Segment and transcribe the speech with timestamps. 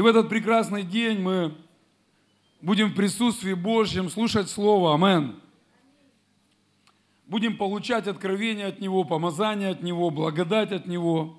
[0.00, 1.54] И в этот прекрасный день мы
[2.62, 4.94] будем в присутствии Божьем слушать Слово.
[4.94, 5.38] Амен.
[7.26, 11.38] Будем получать откровение от Него, помазание от Него, благодать от Него.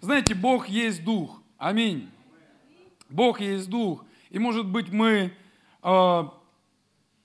[0.00, 1.40] Знаете, Бог есть Дух.
[1.58, 2.10] Аминь.
[3.08, 4.04] Бог есть Дух.
[4.30, 5.32] И может быть мы
[5.84, 6.22] э,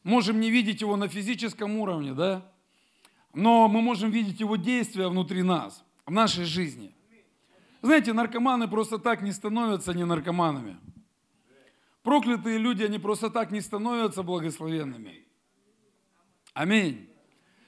[0.03, 2.45] можем не видеть Его на физическом уровне, да?
[3.33, 6.93] Но мы можем видеть Его действия внутри нас, в нашей жизни.
[7.81, 10.77] Знаете, наркоманы просто так не становятся не наркоманами.
[12.03, 15.25] Проклятые люди, они просто так не становятся благословенными.
[16.53, 17.09] Аминь.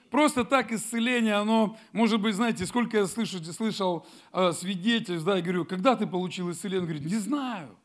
[0.10, 5.42] Просто так исцеление, оно, может быть, знаете, сколько я слышу, слышал э, свидетельств, да, я
[5.42, 6.82] говорю, когда ты получил исцеление?
[6.82, 7.78] Он говорит, не знаю.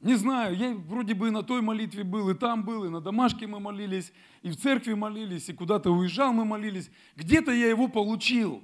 [0.00, 3.00] Не знаю, я вроде бы и на той молитве был, и там был, и на
[3.00, 4.12] домашке мы молились,
[4.42, 6.90] и в церкви молились, и куда-то уезжал мы молились.
[7.16, 8.62] Где-то я его получил.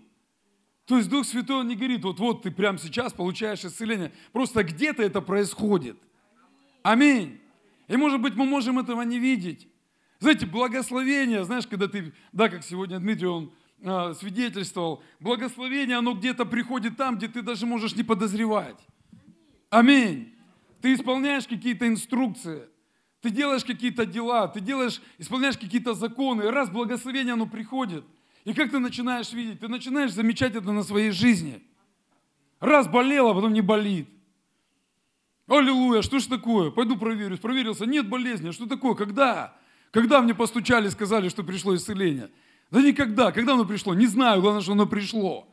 [0.86, 4.12] То есть Дух Святой, он не говорит, вот, вот ты прямо сейчас получаешь исцеление.
[4.32, 5.96] Просто где-то это происходит.
[6.82, 7.40] Аминь.
[7.88, 9.66] И может быть мы можем этого не видеть.
[10.20, 16.44] Знаете, благословение, знаешь, когда ты, да, как сегодня Дмитрий, он э, свидетельствовал, благословение, оно где-то
[16.44, 18.78] приходит там, где ты даже можешь не подозревать.
[19.70, 20.34] Аминь.
[20.82, 22.68] Ты исполняешь какие-то инструкции,
[23.22, 28.04] ты делаешь какие-то дела, ты делаешь, исполняешь какие-то законы, и раз благословение, оно приходит–
[28.44, 29.60] и как ты начинаешь видеть?
[29.60, 31.62] Ты начинаешь замечать это на своей жизни.
[32.60, 34.08] Раз болело, а потом не болит.
[35.46, 36.70] Аллилуйя, что ж такое?
[36.70, 37.38] Пойду проверюсь.
[37.38, 38.48] Проверился, нет болезни.
[38.48, 38.94] А что такое?
[38.94, 39.56] Когда?
[39.90, 42.30] Когда мне постучали, сказали, что пришло исцеление?
[42.70, 43.32] Да никогда.
[43.32, 43.94] Когда оно пришло?
[43.94, 45.48] Не знаю, главное, что оно пришло.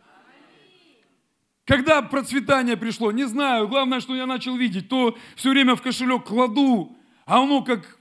[1.66, 3.12] Когда процветание пришло?
[3.12, 3.68] Не знаю.
[3.68, 4.90] Главное, что я начал видеть.
[4.90, 7.98] То все время в кошелек кладу, а оно как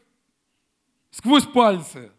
[1.11, 2.11] сквозь пальцы.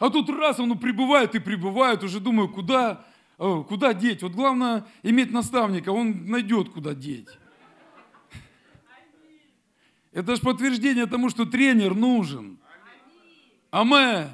[0.00, 3.04] А тут раз оно прибывает и прибывает, уже думаю, куда,
[3.36, 4.22] куда деть.
[4.22, 7.28] Вот главное иметь наставника, он найдет, куда деть.
[10.10, 12.58] Это же подтверждение тому, что тренер нужен.
[13.70, 14.30] Амен.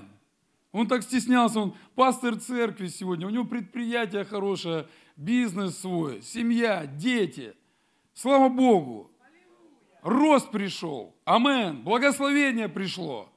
[0.70, 4.86] Он так стеснялся, он пастор церкви сегодня, у него предприятие хорошее,
[5.16, 7.54] бизнес свой, семья, дети.
[8.14, 9.10] Слава Богу.
[10.02, 11.16] Рост пришел.
[11.24, 11.82] Амен.
[11.82, 13.28] Благословение пришло.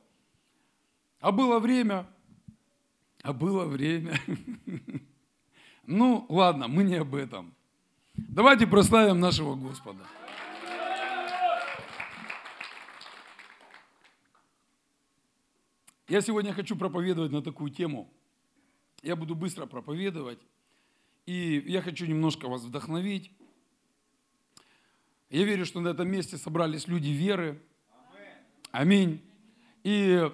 [1.22, 2.06] А было время,
[3.24, 4.19] а было время.
[5.91, 7.52] Ну, ладно, мы не об этом.
[8.13, 10.06] Давайте прославим нашего Господа.
[16.07, 18.07] Я сегодня хочу проповедовать на такую тему.
[19.02, 20.38] Я буду быстро проповедовать.
[21.25, 23.31] И я хочу немножко вас вдохновить.
[25.31, 27.59] Я верю, что на этом месте собрались люди веры.
[28.72, 29.24] Аминь.
[29.84, 30.31] И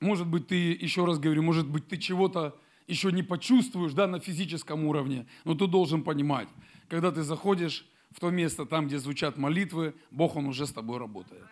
[0.00, 4.20] может быть, ты, еще раз говорю, может быть, ты чего-то еще не почувствуешь да, на
[4.20, 6.48] физическом уровне, но ты должен понимать,
[6.88, 10.98] когда ты заходишь в то место, там, где звучат молитвы, Бог, Он уже с тобой
[10.98, 11.44] работает.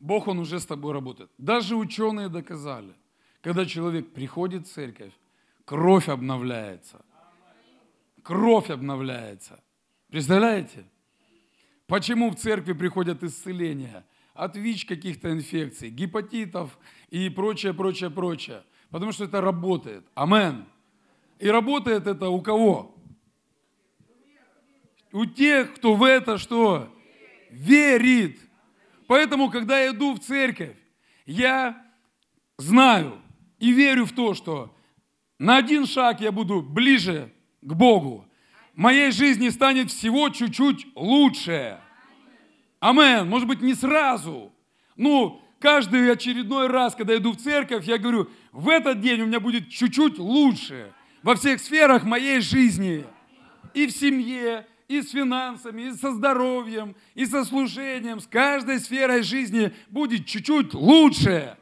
[0.00, 1.30] Бог, Он уже с тобой работает.
[1.38, 2.94] Даже ученые доказали,
[3.40, 5.12] когда человек приходит в церковь,
[5.64, 7.04] кровь обновляется.
[8.22, 9.62] Кровь обновляется.
[10.08, 10.84] Представляете?
[11.86, 14.04] Почему в церкви приходят исцеления?
[14.36, 16.78] От ВИЧ каких-то инфекций, гепатитов
[17.10, 18.62] и прочее, прочее, прочее.
[18.90, 20.06] Потому что это работает.
[20.14, 20.66] Амен.
[21.38, 22.94] И работает это у кого?
[25.12, 26.94] У тех, кто в это что?
[27.50, 28.38] Верит.
[29.06, 30.76] Поэтому, когда я иду в церковь,
[31.26, 31.82] я
[32.58, 33.20] знаю
[33.58, 34.74] и верю в то, что
[35.38, 37.32] на один шаг я буду ближе
[37.62, 38.26] к Богу.
[38.74, 41.80] Моей жизни станет всего чуть-чуть лучше.
[42.80, 43.28] Амен.
[43.28, 44.52] Может быть, не сразу.
[44.96, 49.40] Ну, каждый очередной раз, когда иду в церковь, я говорю, в этот день у меня
[49.40, 50.92] будет чуть-чуть лучше
[51.22, 53.04] во всех сферах моей жизни.
[53.74, 59.22] И в семье, и с финансами, и со здоровьем, и со служением, с каждой сферой
[59.22, 61.56] жизни будет чуть-чуть лучше.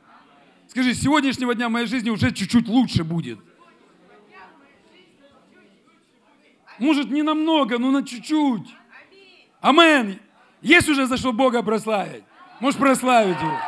[0.68, 3.38] Скажи, с сегодняшнего дня моей жизни уже чуть-чуть лучше будет.
[6.78, 8.74] Может, не намного, но на чуть-чуть.
[9.60, 10.18] Амен.
[10.64, 12.24] Есть уже за что Бога прославить?
[12.58, 13.58] Можешь прославить Его.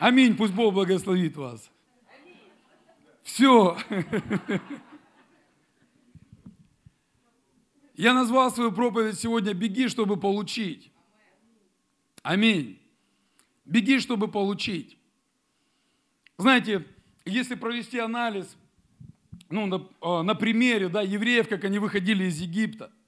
[0.00, 0.36] Аминь.
[0.36, 1.70] Пусть Бог благословит вас.
[3.22, 3.78] Все.
[7.94, 10.90] Я назвал свою проповедь сегодня «Беги, чтобы получить».
[12.24, 12.80] Аминь.
[13.64, 14.98] Беги, чтобы получить.
[16.38, 16.84] Знаете,
[17.24, 18.56] если провести анализ,
[19.48, 22.90] ну, на, а, на примере да, евреев, как они выходили из Египта–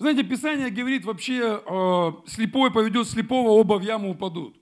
[0.00, 4.56] знаете, Писание говорит вообще, э, слепой поведет слепого, оба в яму упадут.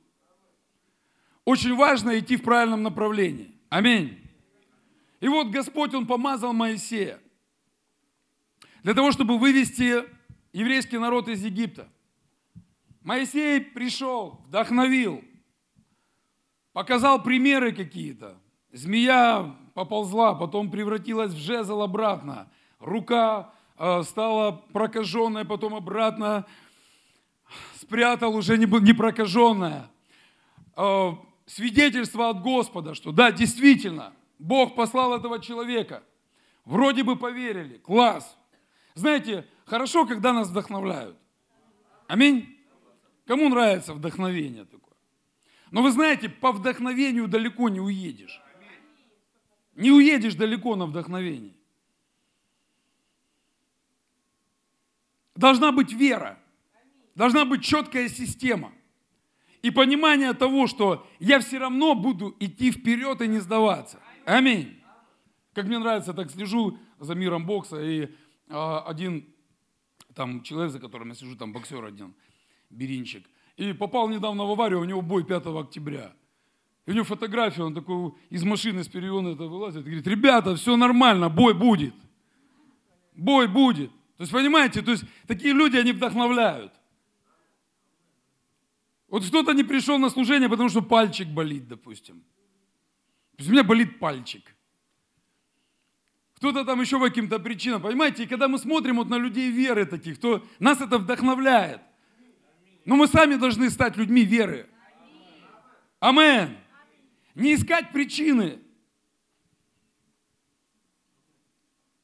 [1.44, 3.54] Очень важно идти в правильном направлении.
[3.68, 4.18] Аминь.
[5.20, 7.20] И вот Господь, Он помазал Моисея
[8.82, 10.02] для того, чтобы вывести
[10.52, 11.88] еврейский народ из Египта.
[13.02, 15.22] Моисей пришел, вдохновил,
[16.72, 18.36] показал примеры какие-то.
[18.72, 22.50] Змея поползла, потом превратилась в жезл обратно.
[22.80, 23.54] Рука
[24.04, 26.46] стала прокаженная, потом обратно
[27.80, 29.90] спрятал уже не, прокаженная.
[30.76, 31.12] Э,
[31.46, 36.02] свидетельство от Господа, что да, действительно, Бог послал этого человека.
[36.64, 38.36] Вроде бы поверили, класс.
[38.94, 41.16] Знаете, хорошо, когда нас вдохновляют.
[42.06, 42.56] Аминь.
[43.26, 44.94] Кому нравится вдохновение такое?
[45.70, 48.40] Но вы знаете, по вдохновению далеко не уедешь.
[49.74, 51.57] Не уедешь далеко на вдохновении.
[55.38, 56.36] Должна быть вера.
[57.14, 58.72] Должна быть четкая система.
[59.62, 64.00] И понимание того, что я все равно буду идти вперед и не сдаваться.
[64.24, 64.80] Аминь.
[65.54, 68.08] Как мне нравится, так слежу за миром бокса, и
[68.48, 69.28] а, один
[70.16, 72.14] там человек, за которым я сижу, там боксер один,
[72.68, 73.24] Беринчик,
[73.56, 76.12] и попал недавно в аварию, у него бой 5 октября.
[76.86, 80.56] И у него фотография, он такой из машины с периона это вылазит и говорит, ребята,
[80.56, 81.94] все нормально, бой будет.
[83.14, 83.92] Бой будет.
[84.18, 86.72] То есть, понимаете, то есть такие люди, они вдохновляют.
[89.06, 92.20] Вот кто-то не пришел на служение, потому что пальчик болит, допустим.
[93.36, 94.42] То есть у меня болит пальчик.
[96.34, 97.80] Кто-то там еще по каким-то причинам.
[97.80, 101.80] Понимаете, и когда мы смотрим вот на людей веры таких, то нас это вдохновляет.
[102.84, 104.68] Но мы сами должны стать людьми веры.
[106.00, 106.56] Амен.
[107.36, 108.58] Не искать причины.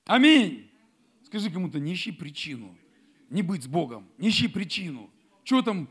[0.05, 0.71] Аминь.
[1.35, 2.79] Скажи кому-то, не ищи причину.
[3.29, 4.07] Не быть с Богом.
[4.19, 5.11] Не ищи причину.
[5.43, 5.89] Что там?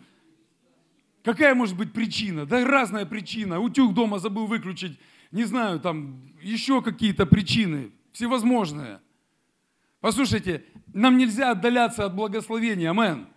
[1.22, 2.46] Какая может быть причина?
[2.46, 3.60] Да разная причина.
[3.60, 4.98] Утюг дома забыл выключить.
[5.32, 7.92] Не знаю, там еще какие-то причины.
[8.14, 9.02] Всевозможные.
[10.00, 10.64] Послушайте,
[10.94, 12.90] нам нельзя отдаляться от благословения.
[12.92, 13.28] Амен.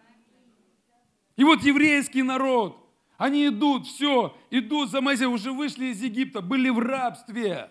[1.35, 2.81] И вот еврейский народ–
[3.19, 7.71] они идут, все, идут за Моисеем, уже вышли из Египта, были в рабстве.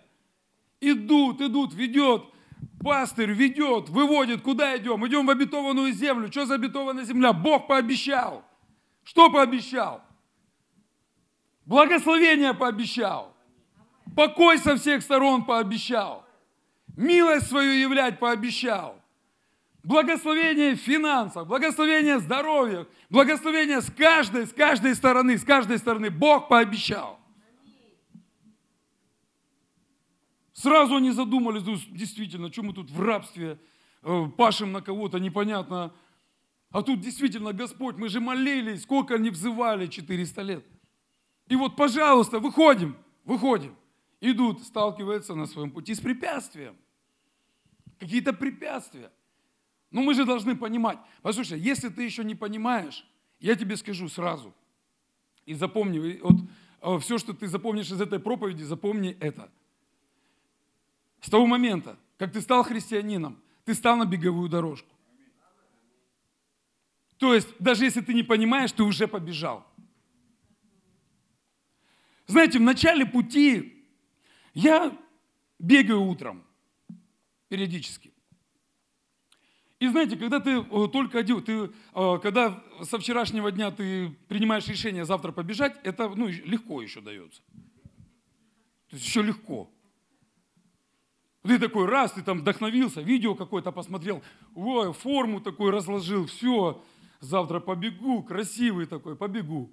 [0.81, 2.25] Идут, идут, ведет,
[2.83, 5.05] пастырь ведет, выводит, куда идем?
[5.07, 6.31] Идем в обетованную землю.
[6.31, 7.33] Что за обетованная земля?
[7.33, 8.43] Бог пообещал.
[9.03, 10.01] Что пообещал?
[11.65, 13.35] Благословение пообещал.
[14.15, 16.25] Покой со всех сторон пообещал.
[16.95, 19.01] Милость свою являть пообещал
[19.85, 26.49] благословение в финансах, благословение здоровья, благословение с каждой, с каждой стороны, с каждой стороны Бог
[26.49, 27.19] пообещал.
[30.65, 33.59] Сразу они задумались, действительно, что мы тут в рабстве
[34.01, 35.93] э, пашем на кого-то, непонятно.
[36.71, 40.65] А тут действительно Господь, мы же молились, сколько они взывали 400 лет.
[41.49, 43.75] И вот, пожалуйста, выходим, выходим.
[44.21, 46.75] Идут, сталкиваются на своем пути с препятствием.
[47.99, 49.11] Какие-то препятствия.
[49.91, 50.97] Ну мы же должны понимать.
[51.21, 53.05] Послушай, если ты еще не понимаешь,
[53.39, 54.51] я тебе скажу сразу.
[55.45, 56.37] И запомни, вот
[56.81, 59.51] э, все, что ты запомнишь из этой проповеди, запомни это.
[61.25, 64.93] С того момента, как ты стал христианином, ты стал на беговую дорожку.
[67.17, 69.65] То есть, даже если ты не понимаешь, ты уже побежал.
[72.27, 73.87] Знаете, в начале пути
[74.53, 74.95] я
[75.57, 76.45] бегаю утром
[77.47, 78.13] периодически.
[79.79, 84.67] И знаете, когда ты э, только один, ты, э, когда со вчерашнего дня ты принимаешь
[84.67, 87.41] решение завтра побежать, это ну, легко еще дается.
[88.89, 89.71] То есть еще легко.
[91.45, 94.23] Ты такой раз, ты там вдохновился, видео какое-то посмотрел,
[94.55, 96.83] ой, форму такой разложил, все,
[97.19, 99.71] завтра побегу, красивый такой, побегу.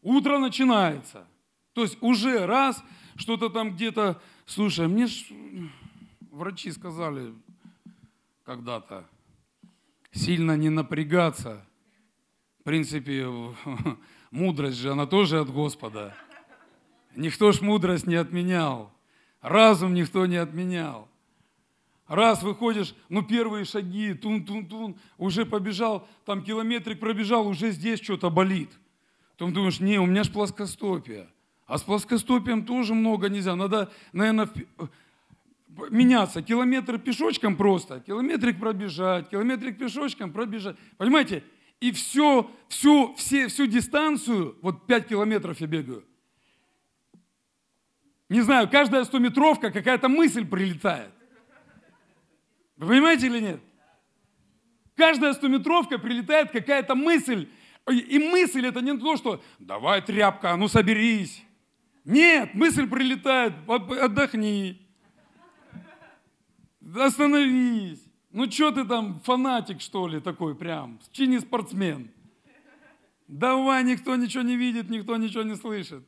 [0.00, 1.26] Утро начинается.
[1.72, 2.82] То есть уже раз,
[3.16, 5.24] что-то там где-то, слушай, мне ж
[6.30, 7.34] врачи сказали,
[8.44, 9.08] когда-то.
[10.12, 11.66] Сильно не напрягаться.
[12.60, 13.26] В принципе,
[14.30, 16.16] мудрость же, она тоже от Господа.
[17.16, 18.92] Никто ж мудрость не отменял.
[19.40, 21.08] Разум никто не отменял.
[22.06, 28.70] Раз выходишь, ну первые шаги, тун-тун-тун, уже побежал, там километрик пробежал, уже здесь что-то болит.
[29.32, 31.28] Потом думаешь, не, у меня ж плоскостопие.
[31.66, 33.54] А с плоскостопием тоже много нельзя.
[33.54, 34.48] Надо, наверное,
[35.90, 36.42] меняться.
[36.42, 40.76] Километр пешочком просто, километрик пробежать, километрик пешочком пробежать.
[40.96, 41.44] Понимаете?
[41.80, 46.04] И все, всю, все, всю дистанцию, вот 5 километров я бегаю.
[48.28, 51.12] Не знаю, каждая стометровка какая-то мысль прилетает.
[52.76, 53.60] Вы понимаете или нет?
[54.94, 57.48] Каждая стометровка прилетает какая-то мысль.
[57.90, 61.42] И мысль это не то, что давай тряпка, ну соберись.
[62.04, 64.88] Нет, мысль прилетает, отдохни,
[66.96, 68.02] Остановись.
[68.30, 72.10] Ну что ты там, фанатик что ли такой прям, в чине спортсмен.
[73.26, 76.06] Давай, никто ничего не видит, никто ничего не слышит.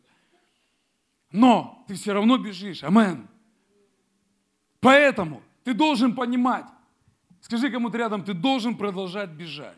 [1.33, 3.29] Но ты все равно бежишь, амен.
[4.81, 6.67] Поэтому ты должен понимать,
[7.41, 9.77] скажи кому-то рядом, ты должен продолжать бежать.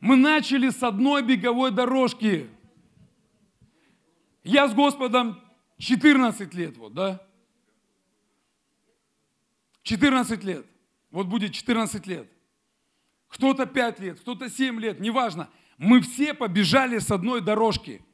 [0.00, 2.48] Мы начали с одной беговой дорожки.
[4.42, 5.40] Я с Господом
[5.78, 7.24] 14 лет, вот, да?
[9.82, 10.66] 14 лет.
[11.10, 12.28] Вот будет 14 лет.
[13.28, 15.48] Кто-то 5 лет, кто-то 7 лет, неважно.
[15.82, 18.04] Мы все побежали с одной дорожки.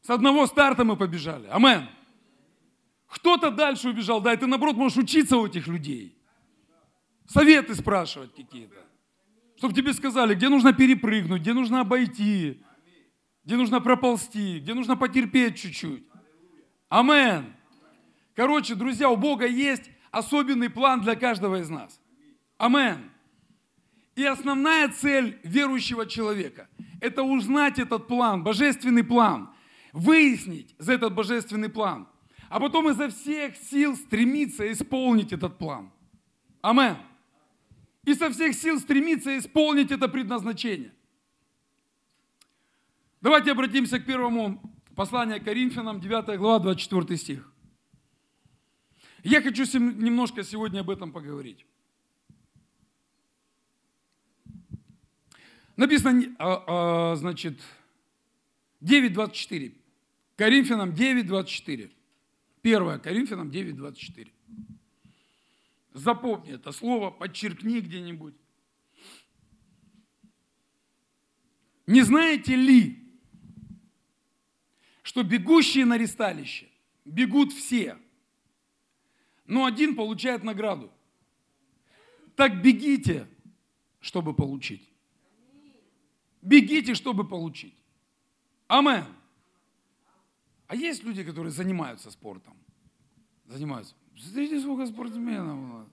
[0.00, 1.46] С одного старта мы побежали.
[1.46, 1.88] Амен.
[3.06, 6.18] Кто-то дальше убежал, да, и ты наоборот можешь учиться у этих людей.
[7.28, 8.74] Советы спрашивать какие-то.
[9.56, 12.60] Чтобы тебе сказали, где нужно перепрыгнуть, где нужно обойти,
[13.44, 16.02] где нужно проползти, где нужно потерпеть чуть-чуть.
[16.88, 17.54] Амен.
[18.34, 22.00] Короче, друзья, у Бога есть особенный план для каждого из нас.
[22.58, 23.11] Амен.
[24.14, 26.68] И основная цель верующего человека–
[27.00, 29.50] это узнать этот план, божественный план,
[29.92, 32.06] выяснить за этот божественный план,
[32.48, 35.90] а потом изо всех сил стремиться исполнить этот план.
[36.60, 36.96] Амен.
[38.04, 40.92] И со всех сил стремиться исполнить это предназначение.
[43.20, 44.60] Давайте обратимся к первому
[44.94, 47.52] посланию к Коринфянам, 9 глава, 24 стих.
[49.22, 51.64] Я хочу немножко сегодня об этом поговорить.
[55.76, 57.60] Написано, а, а, значит,
[58.82, 59.74] 9.24.
[60.36, 61.90] Коринфянам 9.24.
[62.62, 64.30] 1 Коринфянам 9.24.
[65.94, 68.34] Запомни это слово, подчеркни где-нибудь.
[71.86, 72.98] Не знаете ли,
[75.02, 76.68] что бегущие на ресталище
[77.04, 77.98] бегут все,
[79.46, 80.90] но один получает награду.
[82.36, 83.28] Так бегите,
[84.00, 84.91] чтобы получить.
[86.42, 87.76] Бегите, чтобы получить.
[88.66, 89.06] Амен.
[90.66, 92.56] А есть люди, которые занимаются спортом?
[93.46, 93.94] Занимаются.
[94.16, 95.88] Смотрите, сколько спортсменов у нас.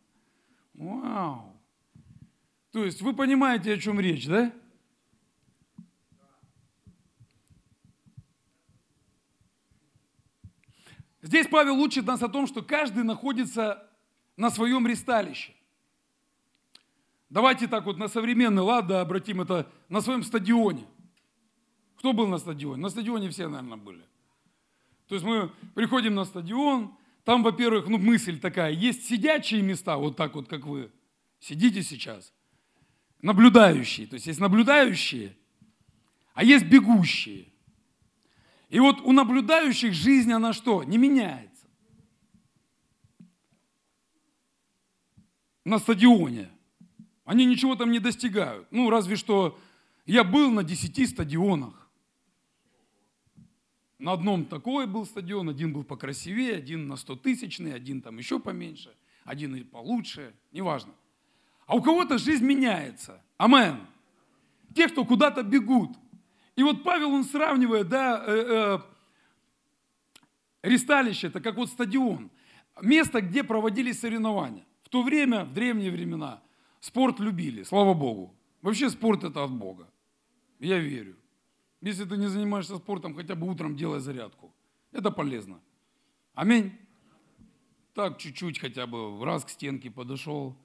[0.74, 1.56] Вау.
[2.72, 4.53] То есть вы понимаете, о чем речь, да?
[11.22, 13.88] Здесь Павел учит нас о том, что каждый находится
[14.38, 15.53] на своем ресталище.
[17.29, 20.86] Давайте так вот на современный лад, да, обратим это на своем стадионе.
[21.98, 22.81] Кто был на стадионе?
[22.81, 24.03] На стадионе все, наверное, были.
[25.07, 30.15] То есть мы приходим на стадион, там, во-первых, ну, мысль такая, есть сидячие места, вот
[30.15, 30.91] так вот, как вы
[31.39, 32.33] сидите сейчас,
[33.21, 35.36] наблюдающие, то есть есть наблюдающие,
[36.33, 37.48] а есть бегущие.
[38.69, 40.83] И вот у наблюдающих жизнь, она что?
[40.83, 41.67] Не меняется.
[45.65, 46.50] На стадионе.
[47.29, 48.67] Они ничего там не достигают.
[48.71, 49.59] Ну, разве что
[50.05, 51.89] я был на 10 стадионах.
[54.00, 58.39] На одном такой был стадион, один был покрасивее, один на 100 тысячный, один там еще
[58.39, 58.95] поменьше,
[59.25, 60.93] один и получше, неважно.
[61.67, 63.21] А у кого-то жизнь меняется.
[63.38, 63.79] Амен.
[64.74, 65.95] Те, кто куда-то бегут–
[66.59, 68.79] и вот Павел, он сравнивает, да, э, э,
[70.62, 72.29] ресталище, это как вот стадион,
[72.81, 74.65] место, где проводились соревнования.
[74.83, 76.43] В то время, в древние времена,
[76.79, 78.36] спорт любили, слава Богу.
[78.62, 79.89] Вообще спорт это от Бога.
[80.59, 81.15] Я верю.
[81.81, 84.53] Если ты не занимаешься спортом, хотя бы утром делай зарядку.
[84.91, 85.62] Это полезно.
[86.33, 86.74] Аминь.
[87.93, 90.55] Так чуть-чуть хотя бы раз к стенке подошел,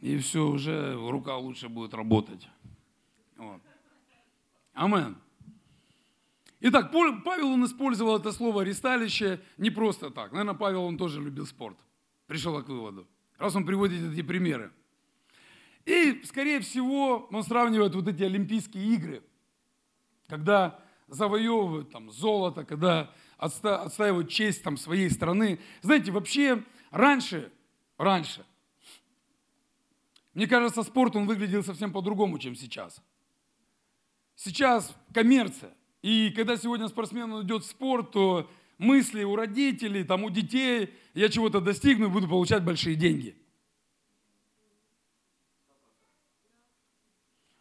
[0.00, 2.48] и все, уже рука лучше будет работать.
[3.36, 3.60] Вот.
[4.72, 5.16] Амен.
[6.60, 10.32] Итак, Павел, он использовал это слово «ресталище» не просто так.
[10.32, 11.78] Наверное, Павел, он тоже любил спорт.
[12.26, 13.06] Пришел к выводу,
[13.38, 14.72] раз он приводит эти примеры.
[15.90, 19.22] И, скорее всего, он сравнивает вот эти Олимпийские игры,
[20.28, 20.78] когда
[21.08, 25.58] завоевывают там золото, когда отстаивают честь там своей страны.
[25.82, 27.50] Знаете, вообще раньше,
[27.98, 28.46] раньше,
[30.32, 33.02] мне кажется, спорт, он выглядел совсем по-другому, чем сейчас–
[34.36, 35.74] сейчас коммерция.
[36.02, 41.28] И когда сегодня спортсмен идет в спорт, то мысли у родителей, там, у детей, я
[41.28, 43.36] чего-то достигну и буду получать большие деньги.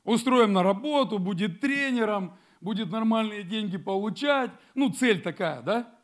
[0.09, 4.49] Устроим на работу, будет тренером, будет нормальные деньги получать.
[4.73, 5.95] Ну, цель такая, да?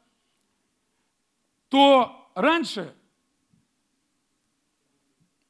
[1.69, 2.93] То раньше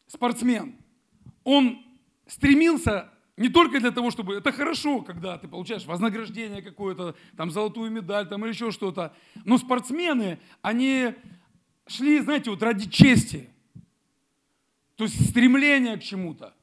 [0.08, 0.78] спортсмен,
[1.44, 1.86] он
[2.28, 4.36] стремился не только для того, чтобы...
[4.36, 9.14] Это хорошо, когда ты получаешь вознаграждение какое-то, там золотую медаль, там или еще что-то.
[9.44, 11.14] Но спортсмены, они
[11.88, 13.50] шли, знаете, вот ради чести.
[14.96, 16.56] То есть стремление к чему-то.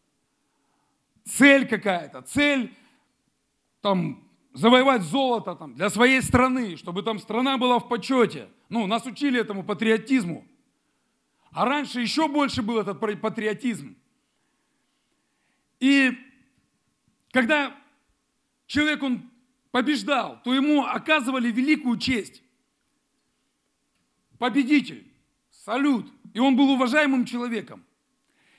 [1.24, 2.22] Цель какая-то.
[2.22, 2.74] Цель
[3.80, 8.48] там завоевать золото там, для своей страны, чтобы там страна была в почете.
[8.68, 10.46] Ну, нас учили этому патриотизму.
[11.50, 13.96] А раньше еще больше был этот патриотизм.
[15.80, 16.12] И
[17.30, 17.76] когда
[18.66, 19.30] человек, он
[19.70, 22.42] побеждал, то ему оказывали великую честь.
[24.38, 25.10] Победитель,
[25.50, 26.10] салют.
[26.34, 27.84] И он был уважаемым человеком.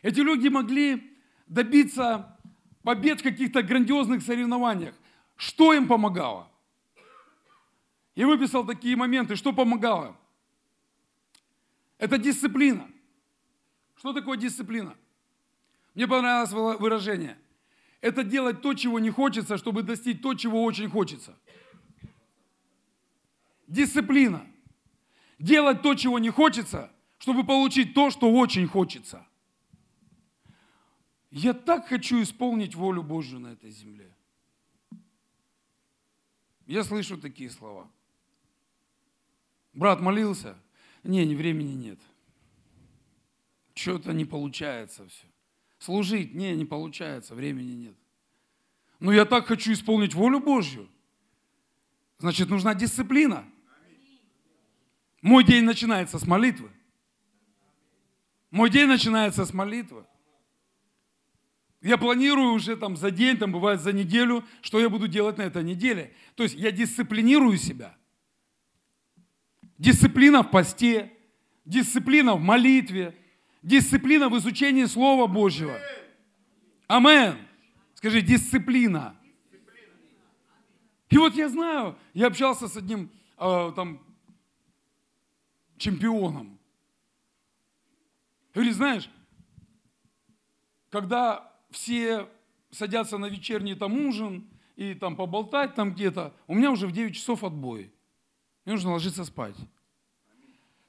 [0.01, 1.17] Эти люди могли
[1.48, 2.32] добиться
[2.83, 4.93] побед в каких-то грандиозных соревнованиях.
[5.35, 6.49] Что им помогало?
[8.15, 10.15] Я выписал такие моменты, что помогало.
[11.97, 12.87] Это дисциплина.
[13.95, 14.95] Что такое дисциплина?
[15.95, 17.37] Мне понравилось выражение.
[18.01, 21.35] Это делать то, чего не хочется, чтобы достичь то, чего очень хочется.
[23.67, 24.45] Дисциплина.
[25.39, 29.25] Делать то, чего не хочется, чтобы получить то, что очень хочется.
[31.35, 34.13] Я так хочу исполнить волю Божью на этой земле.
[36.67, 37.89] Я слышу такие слова.
[39.73, 40.55] Брат молился?
[41.01, 41.99] Не, ни времени нет.
[43.73, 45.25] Что-то не получается все.
[45.79, 46.35] Служить?
[46.35, 47.95] Не, не получается, времени нет.
[48.99, 50.87] Но я так хочу исполнить волю Божью.
[52.19, 53.43] Значит, нужна дисциплина.
[55.23, 56.69] Мой день начинается с молитвы.
[58.51, 60.05] Мой день начинается с молитвы.
[61.83, 65.41] Я планирую уже там за день, там бывает за неделю, что я буду делать на
[65.41, 66.15] этой неделе.
[66.35, 67.97] То есть я дисциплинирую себя.
[69.77, 71.11] Дисциплина в посте,
[71.65, 73.13] дисциплина в молитве,
[73.61, 75.77] дисциплина в изучении Слова Божьего.
[76.87, 77.37] Амен.
[77.95, 79.17] Скажи, дисциплина.
[81.09, 84.01] И вот я знаю, я общался с одним э, там
[85.77, 86.57] чемпионом.
[88.53, 89.09] Говорит, знаешь,
[90.89, 92.29] когда все
[92.72, 97.16] садятся на вечерний там ужин и там поболтать там где-то, у меня уже в 9
[97.16, 97.94] часов отбой.
[98.66, 99.55] Мне нужно ложиться спать.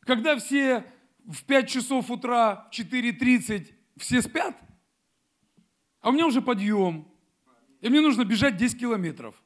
[0.00, 0.84] Когда все
[1.26, 4.56] в 5 часов утра, в 4.30 все спят,
[6.00, 7.08] а у меня уже подъем,
[7.80, 9.42] и мне нужно бежать 10 километров.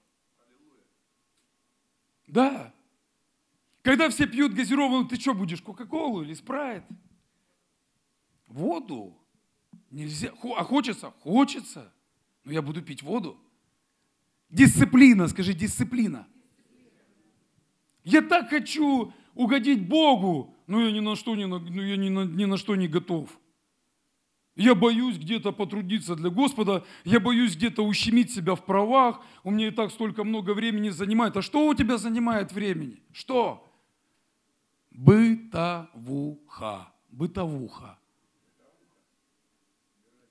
[2.26, 2.72] Да.
[3.82, 6.84] Когда все пьют газированную, ты что будешь, Кока-Колу или Спрайт?
[8.46, 9.17] Воду.
[9.90, 10.32] Нельзя.
[10.56, 11.12] А хочется?
[11.20, 11.92] Хочется.
[12.44, 13.38] Но я буду пить воду.
[14.50, 16.26] Дисциплина, скажи, дисциплина.
[18.04, 22.24] Я так хочу угодить Богу, но я ни на что не, ну, я ни на,
[22.24, 23.38] ни на что не готов.
[24.56, 29.68] Я боюсь где-то потрудиться для Господа, я боюсь где-то ущемить себя в правах, у меня
[29.68, 31.36] и так столько много времени занимает.
[31.36, 33.00] А что у тебя занимает времени?
[33.12, 33.70] Что?
[34.90, 36.92] Бытовуха.
[37.10, 37.97] Бытовуха.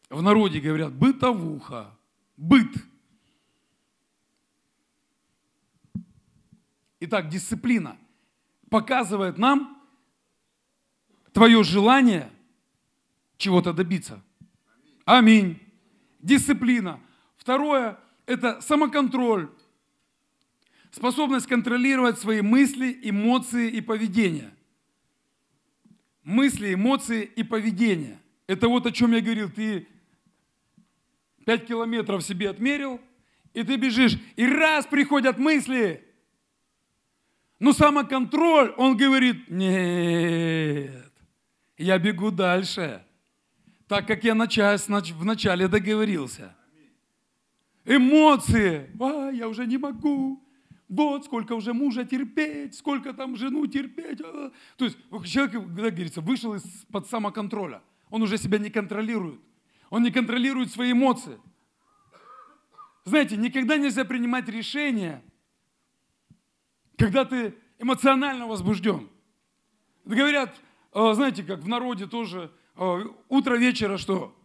[0.09, 1.93] В народе говорят бытовуха,
[2.37, 2.73] быт.
[6.99, 7.97] Итак, дисциплина
[8.69, 9.81] показывает нам
[11.33, 12.31] твое желание
[13.37, 14.23] чего-то добиться.
[15.05, 15.61] Аминь.
[16.19, 16.99] Дисциплина.
[17.37, 19.49] Второе– это самоконтроль.
[20.91, 24.53] Способность контролировать свои мысли, эмоции и поведение.
[26.23, 28.19] Мысли, эмоции и поведение.
[28.47, 29.51] Это вот о чем я говорил.
[29.51, 29.87] Ты
[31.47, 32.99] 5 километров себе отмерил,
[33.53, 36.03] и ты бежишь, и раз приходят мысли,
[37.57, 41.09] но самоконтроль, он говорит, нет,
[41.77, 43.01] я бегу дальше,
[43.87, 46.53] так как я вначале договорился.
[47.85, 50.43] Эмоции, а, я уже не могу,
[50.89, 54.19] вот сколько уже мужа терпеть, сколько там жену терпеть.
[54.19, 54.51] А.
[54.75, 59.39] То есть человек, когда говорится, вышел из-под самоконтроля, он уже себя не контролирует.
[59.89, 61.39] Он не контролирует свои эмоции.
[63.05, 65.23] Знаете, никогда нельзя принимать решения,
[66.97, 69.09] когда ты эмоционально возбужден.
[70.03, 70.59] Говорят,
[70.93, 74.35] э, знаете, как в народе тоже, э, утро вечера что?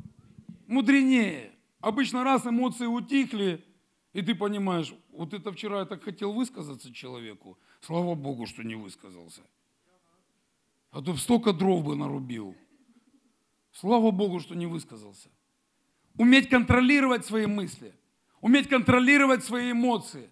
[0.68, 1.52] Мудренее.
[1.80, 3.64] Обычно раз эмоции утихли,
[4.12, 8.76] и ты понимаешь, вот это вчера я так хотел высказаться человеку, слава Богу, что не
[8.76, 9.42] высказался.
[10.92, 12.54] А то столько дров бы нарубил.
[13.72, 15.30] Слава Богу, что не высказался.
[16.18, 17.94] Уметь контролировать свои мысли,
[18.40, 20.30] уметь контролировать свои эмоции,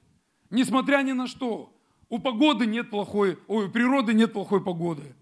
[0.50, 1.74] несмотря ни на что.
[2.11, 5.14] У погоды нет плохой, ой, у природы нет плохой погоды.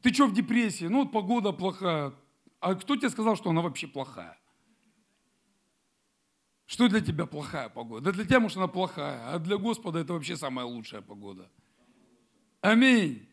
[0.00, 0.86] Ты что в депрессии?
[0.86, 2.12] Ну, вот погода плохая.
[2.60, 4.38] А кто тебе сказал, что она вообще плохая?
[6.66, 8.06] Что для тебя плохая погода?
[8.06, 11.50] Да для тебя, может, она плохая, а для Господа это вообще самая лучшая погода.
[12.60, 13.28] Аминь.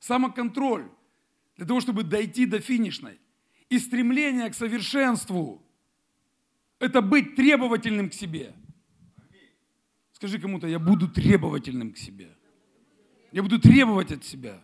[0.00, 0.90] Самоконтроль
[1.56, 3.18] для того, чтобы дойти до финишной.
[3.68, 5.62] И стремление к совершенству–
[6.78, 8.54] это быть требовательным к себе.
[10.12, 12.36] Скажи кому-то, я буду требовательным к себе.
[13.32, 14.62] Я буду требовать от себя.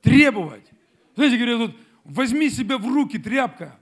[0.00, 0.70] Требовать.
[1.16, 3.78] Знаете, говорят, вот, возьми себя в руки, тряпка.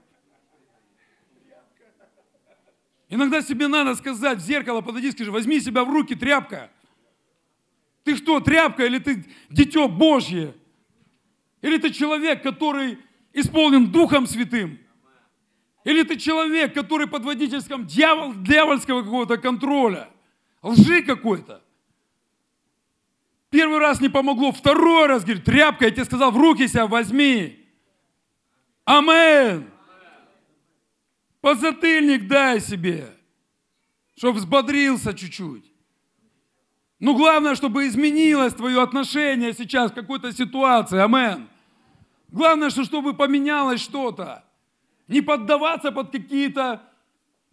[3.09, 6.71] Иногда себе надо сказать в зеркало, подойди, скажи, возьми себя в руки, тряпка.
[8.03, 10.55] Ты что, тряпка, или ты дитё Божье?
[11.63, 12.99] Или ты человек, который
[13.31, 14.79] исполнен Духом Святым?
[15.85, 20.09] Или ты человек, который под водительством дьявол, дьявольского какого-то контроля?
[20.61, 21.63] Лжи какой-то.
[23.49, 27.65] Первый раз не помогло, второй раз, говорит, тряпка, я тебе сказал, в руки себя возьми.
[28.83, 29.69] Амен.
[31.39, 33.09] Подзатыльник дай себе,
[34.15, 35.71] чтобы взбодрился чуть-чуть.
[36.99, 40.99] Ну, главное, чтобы изменилось твое отношение сейчас к какой-то ситуации.
[40.99, 41.47] Амен.
[42.33, 44.43] Главное, что чтобы поменялось что-то.
[45.07, 46.81] Не поддаваться под какие-то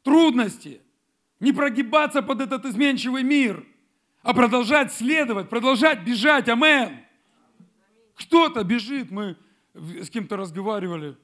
[0.03, 0.81] трудности.
[1.39, 3.67] Не прогибаться под этот изменчивый мир.
[4.23, 6.49] А продолжать следовать, продолжать бежать.
[6.49, 6.99] Амен.
[8.15, 9.11] Кто-то бежит.
[9.11, 9.37] Мы
[9.75, 11.15] с кем-то разговаривали.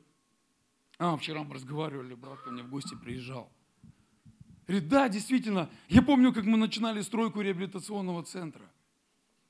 [0.98, 3.50] А, вчера мы разговаривали, брат ко мне в гости приезжал.
[4.66, 8.64] Говорит, да, действительно, я помню, как мы начинали стройку реабилитационного центра.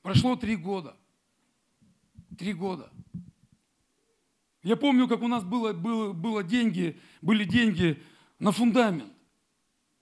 [0.03, 0.97] Прошло три года.
[2.38, 2.92] Три года.
[4.67, 8.03] Я помню, как у нас было, было, было деньги, были деньги
[8.41, 9.13] на фундамент.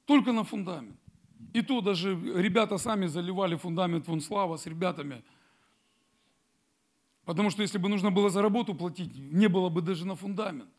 [0.06, 0.98] Только на фундамент.
[1.52, 5.22] И то даже ребята сами заливали фундамент вон Слава с ребятами.
[7.26, 10.70] Потому что если бы нужно было за работу платить, не было бы даже на фундамент.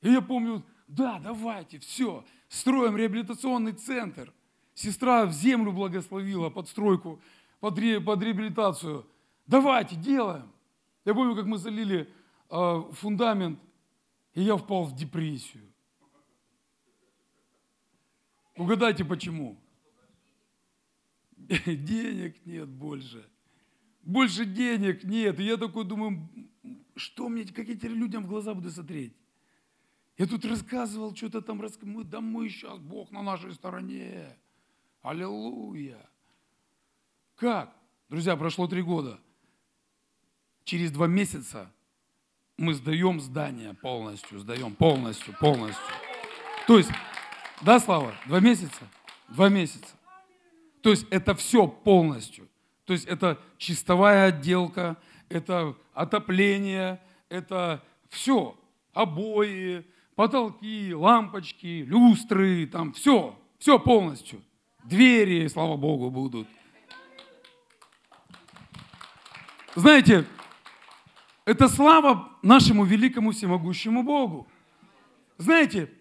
[0.00, 4.32] И я помню, да, давайте, все, строим реабилитационный центр.
[4.72, 7.20] Сестра в землю благословила под стройку,
[7.60, 9.06] под, ре, под реабилитацию.
[9.46, 10.53] Давайте, делаем.
[11.04, 12.12] Я помню, как мы залили
[12.50, 13.58] э, фундамент,
[14.32, 15.70] и я впал в депрессию.
[18.56, 19.58] Угадайте почему?
[21.66, 23.28] Денег нет больше.
[24.04, 25.40] Больше денег нет.
[25.40, 26.28] И я такой думаю,
[26.94, 29.16] что мне, как я теперь людям в глаза буду смотреть?
[30.18, 34.36] Я тут рассказывал, что-то там, мы, да мы сейчас, Бог на нашей стороне.
[35.00, 36.08] Аллилуйя.
[37.34, 37.74] Как?
[38.08, 39.18] Друзья, прошло три года.
[40.64, 41.70] Через два месяца
[42.56, 45.94] мы сдаем здание полностью, сдаем полностью, полностью.
[46.66, 46.90] То есть,
[47.60, 48.88] да, Слава, два месяца?
[49.28, 49.94] Два месяца.
[50.80, 52.48] То есть это все полностью.
[52.84, 54.96] То есть это чистовая отделка,
[55.28, 58.58] это отопление, это все.
[58.92, 64.42] Обои, потолки, лампочки, люстры, там все, все полностью.
[64.84, 66.46] Двери, слава Богу, будут.
[69.74, 70.24] Знаете,
[71.44, 74.48] это слава нашему великому всемогущему Богу.
[75.36, 75.92] Знаете,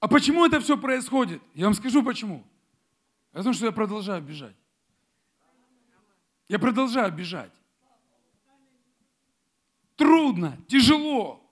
[0.00, 1.42] а почему это все происходит?
[1.54, 2.44] Я вам скажу почему.
[3.32, 4.56] Потому что я продолжаю бежать.
[6.48, 7.52] Я продолжаю бежать.
[9.96, 11.44] Трудно, тяжело.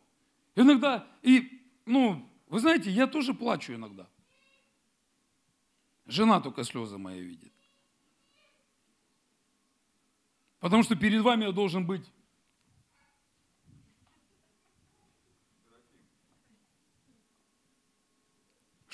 [0.54, 4.08] Иногда и ну, вы знаете, я тоже плачу иногда.
[6.04, 7.52] Жена только слезы мои видит.
[10.58, 12.10] Потому что перед вами я должен быть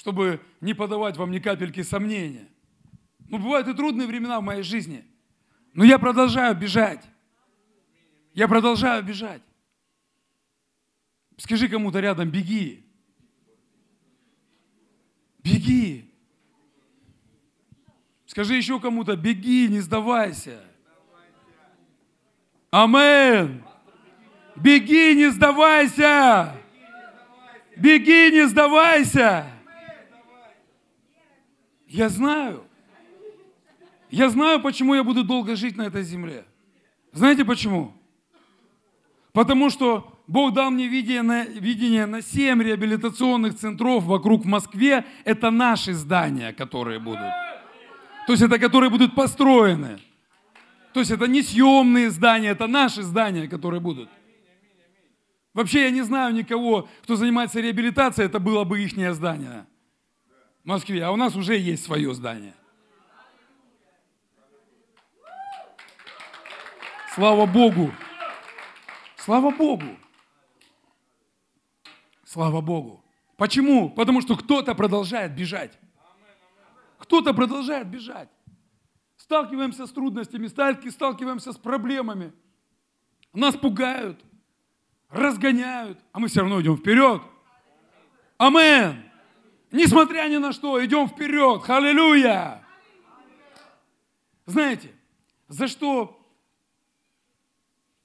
[0.03, 2.49] чтобы не подавать вам ни капельки сомнения.
[3.29, 5.05] Ну, бывают и трудные времена в моей жизни,
[5.75, 7.05] но я продолжаю бежать.
[8.35, 9.43] Я продолжаю бежать.
[11.37, 12.85] Скажи кому-то рядом, беги.
[15.39, 16.13] Беги.
[18.27, 20.65] Скажи еще кому-то, беги, не сдавайся.
[22.73, 23.63] Амен.
[24.57, 26.57] Беги, не сдавайся.
[27.77, 29.62] Беги, не сдавайся.
[31.93, 32.65] Я знаю.
[34.11, 36.47] Я знаю, почему я буду долго жить на этой земле.
[37.13, 37.93] Знаете почему?
[39.35, 45.05] Потому что Бог дал мне видение на, видение на 7 реабилитационных центров вокруг Москве.
[45.25, 47.31] Это наши здания, которые будут.
[48.27, 50.01] То есть это которые будут построены.
[50.95, 54.09] То есть это не съемные здания, это наши здания, которые будут.
[55.53, 59.67] Вообще я не знаю никого, кто занимается реабилитацией, это было бы их здание
[60.63, 61.05] в Москве.
[61.05, 62.55] А у нас уже есть свое здание.
[67.15, 67.93] Слава Богу!
[69.17, 69.97] Слава Богу!
[72.25, 73.05] Слава Богу.
[73.37, 73.91] Почему?
[73.91, 75.79] Потому что кто-то продолжает бежать.
[76.99, 78.31] Кто-то продолжает бежать.
[79.17, 82.33] Сталкиваемся с трудностями, сталкиваемся с проблемами.
[83.35, 84.25] Нас пугают,
[85.11, 87.23] разгоняют, а мы все равно идем вперед.
[88.39, 89.12] Амен.
[89.73, 91.69] Несмотря ни на что, идем вперед.
[91.69, 92.63] Аллилуйя.
[94.45, 94.93] Знаете,
[95.49, 96.19] за что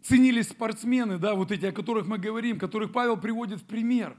[0.01, 4.17] ценились спортсмены, да, вот эти, о которых мы говорим, которых Павел приводит в пример.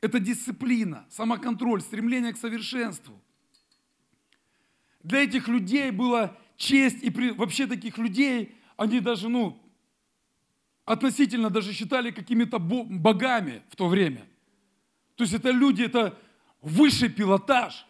[0.00, 3.14] Это дисциплина, самоконтроль, стремление к совершенству.
[5.04, 9.62] Для этих людей была честь, и при, вообще таких людей, они даже, ну,
[10.84, 14.26] относительно даже считали какими-то богами в то время.
[15.14, 16.18] То есть это люди, это
[16.62, 17.86] высший пилотаж.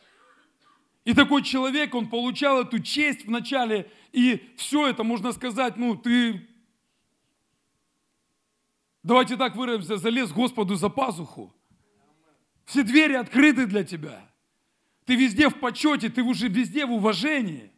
[1.05, 6.49] И такой человек, он получал эту честь вначале, и все это, можно сказать, ну, ты
[9.03, 11.53] Давайте так выразимся, залез Господу за пазуху.
[12.65, 14.31] Все двери открыты для тебя.
[15.05, 17.73] Ты везде в почете, ты уже везде в уважении.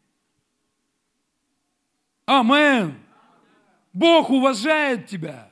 [2.26, 2.94] Амен.
[3.94, 5.50] Бог уважает тебя.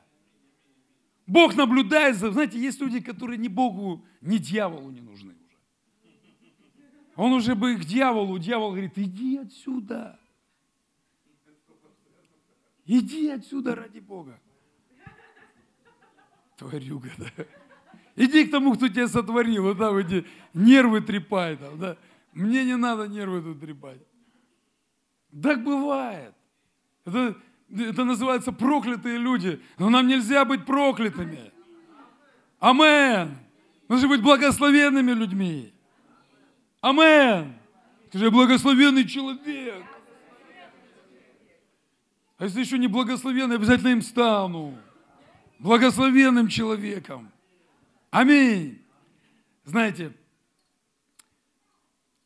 [1.27, 2.33] Бог наблюдает за...
[2.33, 5.57] Знаете, есть люди, которые ни Богу, ни дьяволу не нужны уже.
[7.17, 10.19] Он уже бы к дьяволу, дьявол говорит, иди отсюда.
[12.85, 14.41] Иди отсюда ради Бога
[16.63, 17.45] тварюга, да.
[18.15, 21.97] Иди к тому, кто тебя сотворил, вот там эти нервы трепай там, да.
[22.33, 24.01] Мне не надо нервы тут трепать.
[25.43, 26.35] Так бывает.
[27.05, 27.37] Это,
[27.77, 29.61] это называется проклятые люди.
[29.79, 31.53] Но нам нельзя быть проклятыми.
[32.59, 33.37] Амен.
[33.89, 35.73] Нужно быть благословенными людьми.
[36.81, 37.55] Амен.
[38.11, 39.85] Ты же благословенный человек.
[42.39, 44.77] А если еще не благословенный, обязательно им стану
[45.63, 47.31] благословенным человеком.
[48.11, 48.83] Аминь.
[49.65, 50.13] Знаете,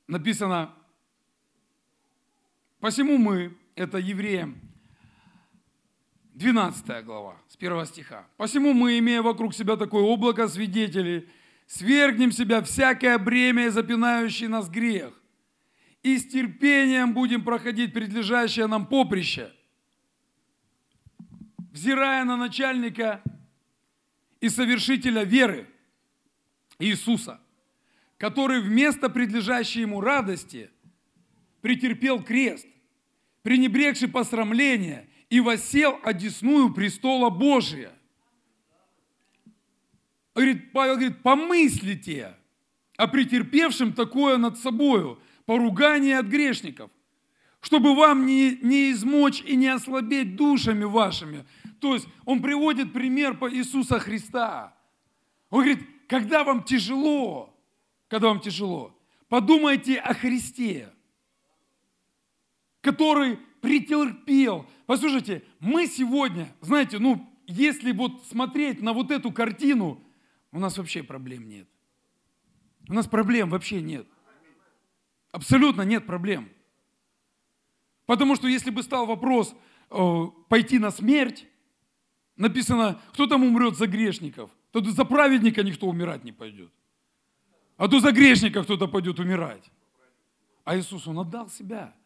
[0.06, 0.74] написано,
[2.80, 4.58] посему мы, это евреям,
[6.36, 8.26] 12 глава, с 1 стиха.
[8.36, 11.30] «Посему мы, имея вокруг себя такое облако свидетелей,
[11.66, 15.14] свергнем себя всякое бремя и запинающий нас грех,
[16.02, 19.50] и с терпением будем проходить предлежащее нам поприще,
[21.72, 23.22] взирая на начальника
[24.42, 25.66] и совершителя веры
[26.78, 27.40] Иисуса,
[28.18, 30.68] который вместо предлежащей ему радости
[31.62, 32.66] претерпел крест,
[33.42, 37.92] пренебрегший посрамление и восел одесную престола Божия.
[40.34, 42.36] Говорит, Павел говорит, помыслите
[42.96, 46.90] о претерпевшем такое над собою, поругание от грешников,
[47.60, 51.46] чтобы вам не, не измочь и не ослабеть душами вашими.
[51.80, 54.76] То есть он приводит пример по Иисуса Христа.
[55.50, 57.58] Он говорит, когда вам тяжело,
[58.08, 58.96] когда вам тяжело,
[59.28, 60.92] подумайте о Христе,
[62.80, 64.64] который претерпел.
[64.86, 70.00] Послушайте, мы сегодня, знаете, ну, если вот смотреть на вот эту картину,
[70.52, 71.66] у нас вообще проблем нет.
[72.88, 74.06] У нас проблем вообще нет.
[75.32, 76.48] Абсолютно нет проблем.
[78.06, 79.52] Потому что если бы стал вопрос
[79.90, 81.44] э, пойти на смерть,
[82.36, 86.72] написано, кто там умрет за грешников, то за праведника никто умирать не пойдет.
[87.76, 89.72] А то за грешника кто-то пойдет умирать.
[90.62, 91.96] А Иисус, Он отдал себя.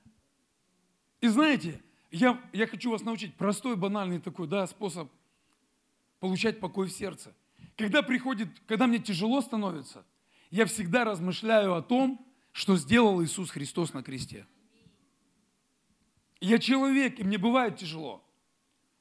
[1.20, 1.80] И знаете,
[2.10, 5.10] я, я хочу вас научить простой, банальный такой да, способ
[6.18, 7.34] получать покой в сердце.
[7.76, 10.04] Когда приходит, когда мне тяжело становится,
[10.50, 14.46] я всегда размышляю о том, что сделал Иисус Христос на кресте.
[16.40, 18.24] Я человек, и мне бывает тяжело.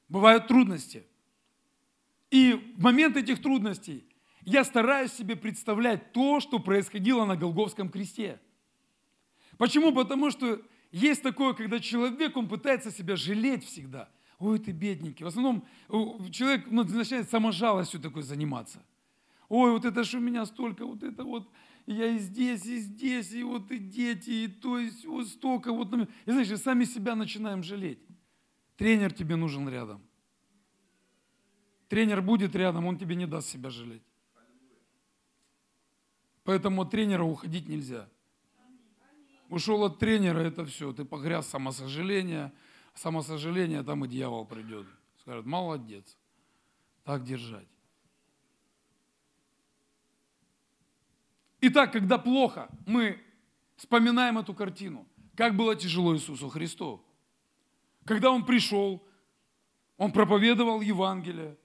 [0.07, 1.05] Бывают трудности.
[2.31, 4.05] И в момент этих трудностей
[4.41, 8.39] я стараюсь себе представлять то, что происходило на Голговском кресте.
[9.57, 9.93] Почему?
[9.93, 14.09] Потому что есть такое, когда человек, он пытается себя жалеть всегда.
[14.39, 15.23] Ой, ты бедненький.
[15.23, 15.67] В основном
[16.31, 18.83] человек ну, начинает саможалостью такой заниматься.
[19.49, 21.49] Ой, вот это что у меня столько, вот это вот,
[21.85, 25.73] я и здесь, и здесь, и вот и дети, и то, и вот столько.
[25.73, 25.93] Вот.
[25.93, 27.99] И знаешь, сами себя начинаем жалеть.
[28.77, 30.01] Тренер тебе нужен рядом.
[31.89, 34.03] Тренер будет рядом, он тебе не даст себя жалеть.
[36.43, 38.07] Поэтому от тренера уходить нельзя.
[39.49, 40.93] Ушел от тренера, это все.
[40.93, 42.53] Ты погряз самосожаление.
[42.93, 44.85] Самосожаление, там и дьявол придет.
[45.21, 46.17] Скажет, молодец.
[47.03, 47.67] Так держать.
[51.61, 53.21] Итак, когда плохо, мы
[53.75, 55.07] вспоминаем эту картину.
[55.35, 57.03] Как было тяжело Иисусу Христу.
[58.05, 59.03] Когда Он пришел,
[59.97, 61.57] Он проповедовал Евангелие,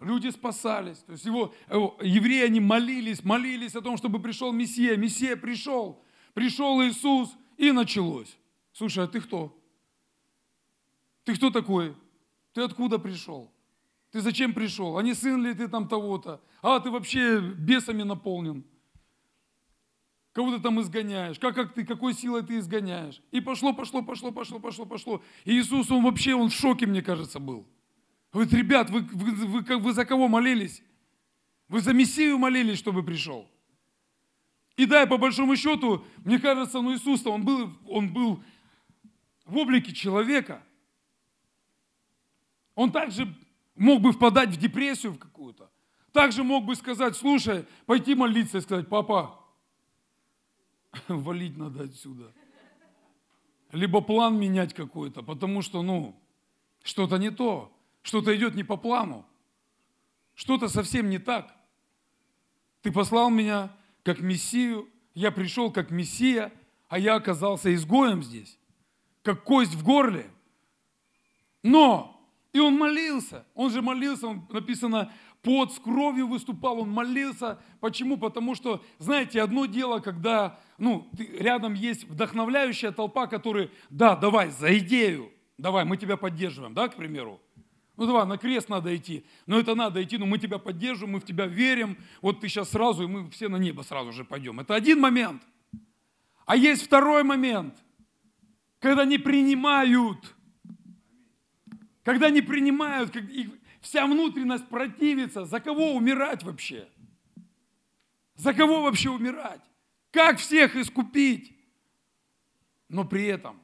[0.00, 0.98] люди спасались.
[0.98, 4.96] То есть его, его, евреи, они молились, молились о том, чтобы пришел Мессия.
[4.96, 8.36] Мессия пришел, пришел Иисус, и началось.
[8.72, 9.56] Слушай, а ты кто?
[11.24, 11.94] Ты кто такой?
[12.52, 13.52] Ты откуда пришел?
[14.10, 14.98] Ты зачем пришел?
[14.98, 16.40] А не сын ли ты там того-то?
[16.60, 18.64] А, ты вообще бесами наполнен.
[20.32, 21.38] Кого ты там изгоняешь?
[21.38, 23.22] Как, как ты, какой силой ты изгоняешь?
[23.30, 25.22] И пошло, пошло, пошло, пошло, пошло, пошло.
[25.44, 27.66] И Иисус, он вообще, он в шоке, мне кажется, был.
[28.32, 30.82] Говорит, ребят, вы, вы, вы, вы за кого молились?
[31.68, 33.48] Вы за Мессию молились, чтобы пришел.
[34.82, 38.42] И да, по большому счету, мне кажется, ну Иисус-то, он был, он был
[39.44, 40.60] в облике человека.
[42.74, 43.32] Он также
[43.76, 45.70] мог бы впадать в депрессию в какую-то.
[46.10, 49.38] Также мог бы сказать, слушай, пойти молиться и сказать, папа,
[51.06, 52.32] валить надо отсюда.
[53.70, 56.20] Либо план менять какой-то, потому что, ну,
[56.82, 57.72] что-то не то.
[58.02, 59.24] Что-то идет не по плану.
[60.34, 61.54] Что-то совсем не так.
[62.80, 63.70] Ты послал меня
[64.02, 66.52] как Мессию, я пришел как Мессия,
[66.88, 68.58] а я оказался изгоем здесь,
[69.22, 70.30] как кость в горле.
[71.62, 72.20] Но,
[72.52, 75.12] и он молился, он же молился, он написано,
[75.42, 77.58] под с кровью выступал, он молился.
[77.80, 78.16] Почему?
[78.16, 84.76] Потому что, знаете, одно дело, когда ну, рядом есть вдохновляющая толпа, которая, да, давай, за
[84.78, 87.40] идею, давай, мы тебя поддерживаем, да, к примеру.
[87.96, 89.24] Ну давай, на крест надо идти.
[89.46, 91.98] Но это надо идти, но мы тебя поддерживаем, мы в тебя верим.
[92.22, 94.60] Вот ты сейчас сразу, и мы все на небо сразу же пойдем.
[94.60, 95.42] Это один момент.
[96.46, 97.76] А есть второй момент,
[98.78, 100.34] когда не принимают.
[102.02, 103.14] Когда не принимают,
[103.80, 105.44] вся внутренность противится.
[105.44, 106.88] За кого умирать вообще?
[108.34, 109.60] За кого вообще умирать?
[110.10, 111.56] Как всех искупить?
[112.88, 113.60] Но при этом,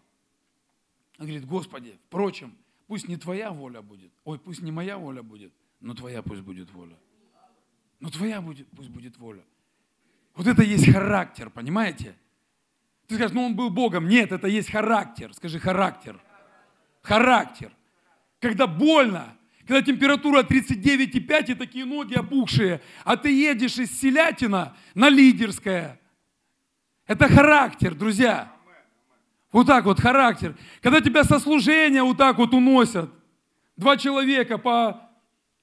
[1.18, 2.56] он говорит, Господи, впрочем,
[2.88, 4.10] Пусть не твоя воля будет.
[4.24, 6.96] Ой, пусть не моя воля будет, но твоя пусть будет воля.
[8.00, 9.44] Но твоя будет, пусть будет воля.
[10.34, 12.16] Вот это есть характер, понимаете?
[13.06, 14.08] Ты скажешь, ну он был Богом.
[14.08, 15.34] Нет, это есть характер.
[15.34, 16.18] Скажи характер.
[17.02, 17.72] Характер.
[18.40, 25.10] Когда больно, когда температура 39,5 и такие ноги опухшие, а ты едешь из Селятина на
[25.10, 26.00] Лидерское.
[27.06, 28.50] Это характер, друзья.
[29.52, 30.56] Вот так вот характер.
[30.82, 33.10] Когда тебя со служения вот так вот уносят.
[33.76, 35.08] Два человека по...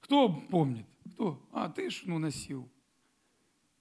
[0.01, 0.85] Кто помнит?
[1.13, 1.41] Кто?
[1.51, 2.69] А, ты ж ну носил.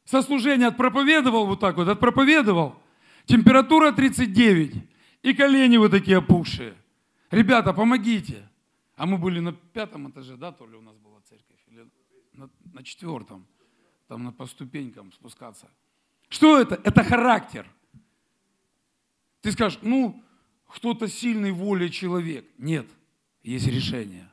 [0.05, 2.77] Со отпроповедовал вот так вот, отпроповедовал.
[3.25, 4.75] Температура 39.
[5.23, 6.75] И колени вот такие опухшие.
[7.31, 8.49] Ребята, помогите.
[8.97, 11.59] А мы были на пятом этаже, да, то ли у нас была церковь?
[11.69, 11.89] Или
[12.33, 13.47] на, на четвертом.
[14.07, 15.69] Там на, по ступенькам спускаться.
[16.29, 16.79] Что это?
[16.85, 17.67] Это характер.
[19.45, 20.25] Ты скажешь, ну,
[20.67, 22.47] кто-то сильный волей человек.
[22.57, 22.87] Нет,
[23.43, 24.27] есть решение.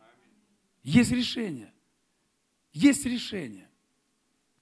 [0.83, 1.73] Есть решение.
[2.71, 3.67] Есть решение.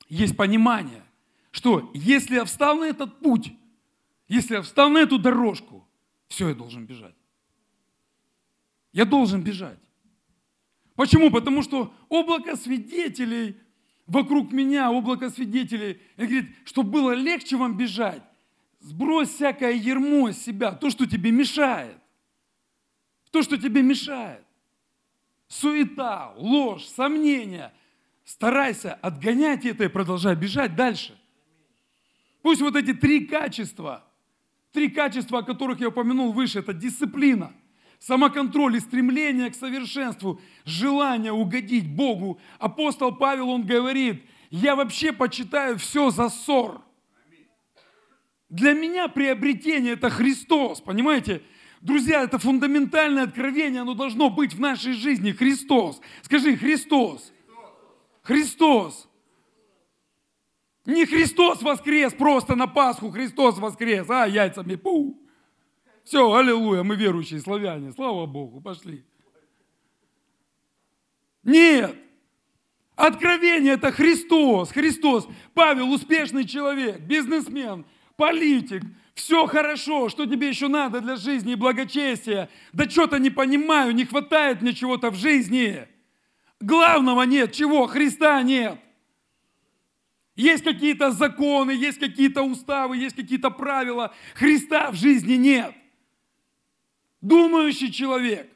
[0.07, 1.03] Есть понимание,
[1.51, 3.53] что если я встал на этот путь,
[4.27, 5.87] если я встал на эту дорожку,
[6.29, 7.15] все, я должен бежать.
[8.91, 9.77] Я должен бежать.
[10.95, 11.29] Почему?
[11.29, 13.55] Потому что облако свидетелей
[14.07, 18.23] вокруг меня, облако свидетелей, говорит, чтобы было легче вам бежать,
[18.79, 21.97] Сбрось всякое ермо с себя, то, что тебе мешает.
[23.31, 24.43] То, что тебе мешает.
[25.47, 27.73] Суета, ложь, сомнения.
[28.23, 31.19] Старайся отгонять это и продолжай бежать дальше.
[32.41, 34.03] Пусть вот эти три качества,
[34.71, 37.51] три качества, о которых я упомянул выше, это дисциплина,
[37.97, 42.39] самоконтроль и стремление к совершенству, желание угодить Богу.
[42.59, 46.81] Апостол Павел, он говорит, я вообще почитаю все за ссор–
[48.49, 51.43] для меня приобретение– это Христос, понимаете?
[51.81, 55.31] Друзья, это фундаментальное откровение, оно должно быть в нашей жизни.
[55.31, 56.01] Христос.
[56.23, 57.31] Скажи, Христос.
[58.21, 59.07] Христос.
[60.85, 65.21] Не Христос воскрес просто на Пасху, Христос воскрес, а, яйцами, пу.
[66.03, 69.05] Все, аллилуйя, мы верующие славяне, слава Богу, пошли.
[71.43, 71.95] Нет,
[72.95, 75.27] откровение это Христос, Христос.
[75.53, 77.85] Павел успешный человек, бизнесмен,
[78.19, 78.83] политик,
[79.15, 82.49] все хорошо, что тебе еще надо для жизни и благочестия?
[82.73, 85.87] Да что-то не понимаю, не хватает мне чего-то в жизни.
[86.59, 87.87] Главного нет, чего?
[87.87, 88.77] Христа нет.
[90.35, 94.13] Есть какие-то законы, есть какие-то уставы, есть какие-то правила.
[94.35, 95.73] Христа в жизни нет.
[97.21, 98.49] Думающий человек.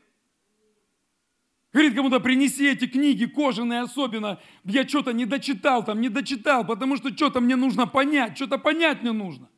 [1.72, 4.40] Говорит кому-то, принеси эти книги, кожаные особенно.
[4.64, 9.02] Я что-то не дочитал там, не дочитал, потому что что-то мне нужно понять, что-то понять
[9.02, 9.50] мне нужно.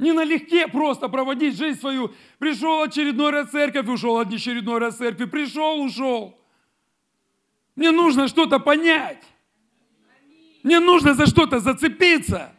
[0.00, 2.14] Не налегке просто проводить жизнь свою.
[2.38, 5.26] Пришел очередной раз церковь, ушел от очередной раз в церкви.
[5.26, 6.40] Пришел, ушел.
[7.76, 9.22] Мне нужно что-то понять.
[10.62, 12.50] Мне нужно за что-то зацепиться.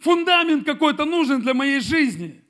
[0.00, 2.44] Фундамент какой-то нужен для моей жизни.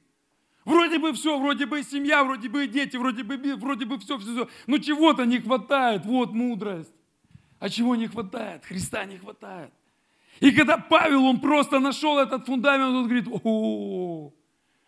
[0.64, 4.32] Вроде бы все, вроде бы семья, вроде бы дети, вроде бы, вроде бы все, все,
[4.32, 4.48] все.
[4.66, 6.04] Но чего-то не хватает.
[6.04, 6.92] Вот мудрость.
[7.60, 8.64] А чего не хватает?
[8.64, 9.70] Христа не хватает.
[10.40, 14.32] И когда Павел, он просто нашел этот фундамент, он говорит, о,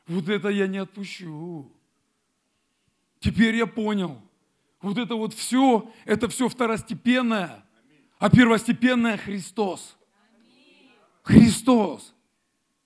[0.06, 1.72] вот это я не отпущу.
[3.20, 4.20] Теперь я понял.
[4.80, 7.64] Вот это вот все, это все второстепенное,
[8.18, 9.96] а первостепенное Христос.
[11.22, 12.14] Христос.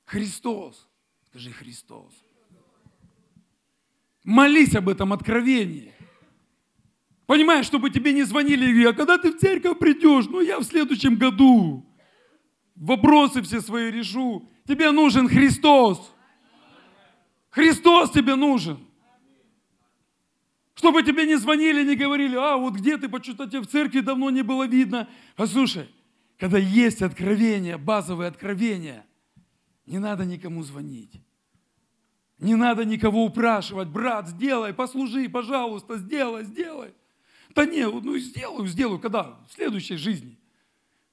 [0.04, 0.88] Христос.
[1.26, 2.12] Скажи Христос.
[4.24, 5.92] Молись об этом откровении.
[7.26, 11.16] Понимаешь, чтобы тебе не звонили, а когда ты в церковь придешь, ну я в следующем
[11.16, 11.86] году
[12.80, 14.48] вопросы все свои решу.
[14.66, 16.12] Тебе нужен Христос.
[17.50, 18.78] Христос тебе нужен.
[20.74, 24.30] Чтобы тебе не звонили, не говорили, а вот где ты, почему-то тебя в церкви давно
[24.30, 25.08] не было видно.
[25.36, 25.90] Послушай,
[26.38, 29.04] когда есть откровение, базовые откровения,
[29.84, 31.22] не надо никому звонить.
[32.38, 36.94] Не надо никого упрашивать, брат, сделай, послужи, пожалуйста, сделай, сделай.
[37.54, 39.38] Да не, ну сделаю, сделаю, когда?
[39.48, 40.38] В следующей жизни.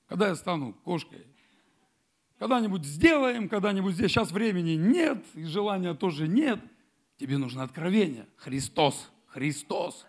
[0.07, 1.25] Когда я стану кошкой.
[2.39, 4.11] Когда-нибудь сделаем, когда-нибудь здесь.
[4.11, 6.59] Сейчас времени нет, и желания тоже нет.
[7.17, 8.27] Тебе нужно откровение.
[8.35, 10.05] Христос, Христос.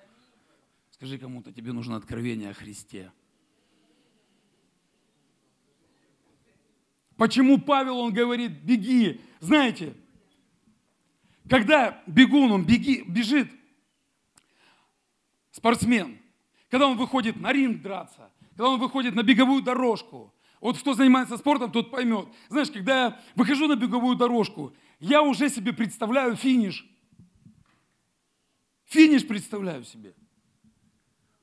[0.91, 3.11] Скажи кому-то, тебе нужно откровение о Христе.
[7.17, 9.21] Почему Павел, он говорит, беги.
[9.41, 9.95] Знаете,
[11.49, 13.51] когда бегун, он беги, бежит,
[15.51, 16.19] спортсмен,
[16.71, 21.37] когда он выходит на ринг драться, когда он выходит на беговую дорожку, вот кто занимается
[21.37, 22.29] спортом, тот поймет.
[22.49, 26.87] Знаешь, когда я выхожу на беговую дорожку, я уже себе представляю финиш.
[28.87, 30.15] Финиш представляю себе.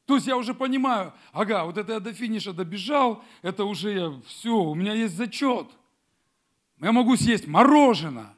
[0.06, 4.22] То есть я уже понимаю, ага, вот это я до финиша добежал, это уже я,
[4.28, 5.68] все, у меня есть зачет.
[6.80, 8.36] Я могу съесть мороженое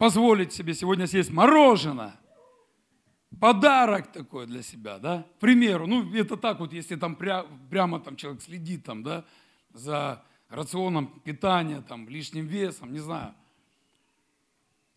[0.00, 2.18] позволить себе сегодня съесть мороженое.
[3.38, 5.26] Подарок такой для себя, да?
[5.36, 9.24] К примеру, ну это так вот, если там пря, прямо там человек следит там, да,
[9.72, 13.34] за рационом питания, там, лишним весом, не знаю.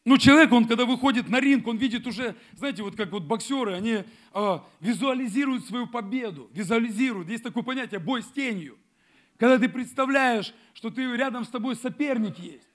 [0.06, 3.74] Ну, человек, он когда выходит на ринг, он видит уже, знаете, вот как вот боксеры,
[3.74, 4.04] они
[4.34, 7.30] э, визуализируют свою победу, визуализируют.
[7.30, 8.78] Есть такое понятие бой с тенью.
[9.38, 12.68] Когда ты представляешь, что ты рядом с тобой соперник есть.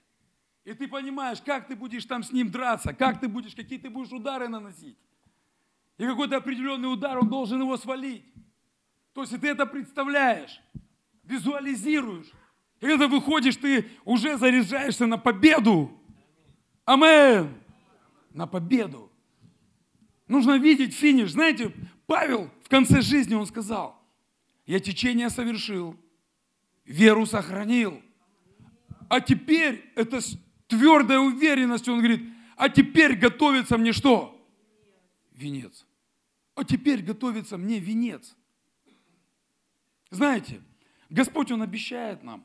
[0.64, 3.90] И ты понимаешь, как ты будешь там с ним драться, как ты будешь, какие ты
[3.90, 4.96] будешь удары наносить.
[5.98, 8.24] И какой-то определенный удар, он должен его свалить.
[9.12, 10.60] То есть, ты это представляешь,
[11.24, 12.30] визуализируешь.
[12.80, 15.92] И когда выходишь, ты уже заряжаешься на победу.
[16.84, 17.52] Амен.
[18.32, 19.10] На победу.
[20.28, 21.32] Нужно видеть финиш.
[21.32, 21.74] Знаете,
[22.06, 24.00] Павел в конце жизни, он сказал,
[24.66, 25.96] я течение совершил,
[26.84, 28.00] веру сохранил.
[29.08, 30.20] А теперь это
[30.68, 32.22] твердая уверенность, он говорит,
[32.56, 34.34] а теперь готовится мне что?
[35.32, 35.87] Венец.
[36.58, 38.34] А теперь готовится мне венец.
[40.10, 40.60] Знаете,
[41.08, 42.44] Господь, Он обещает нам.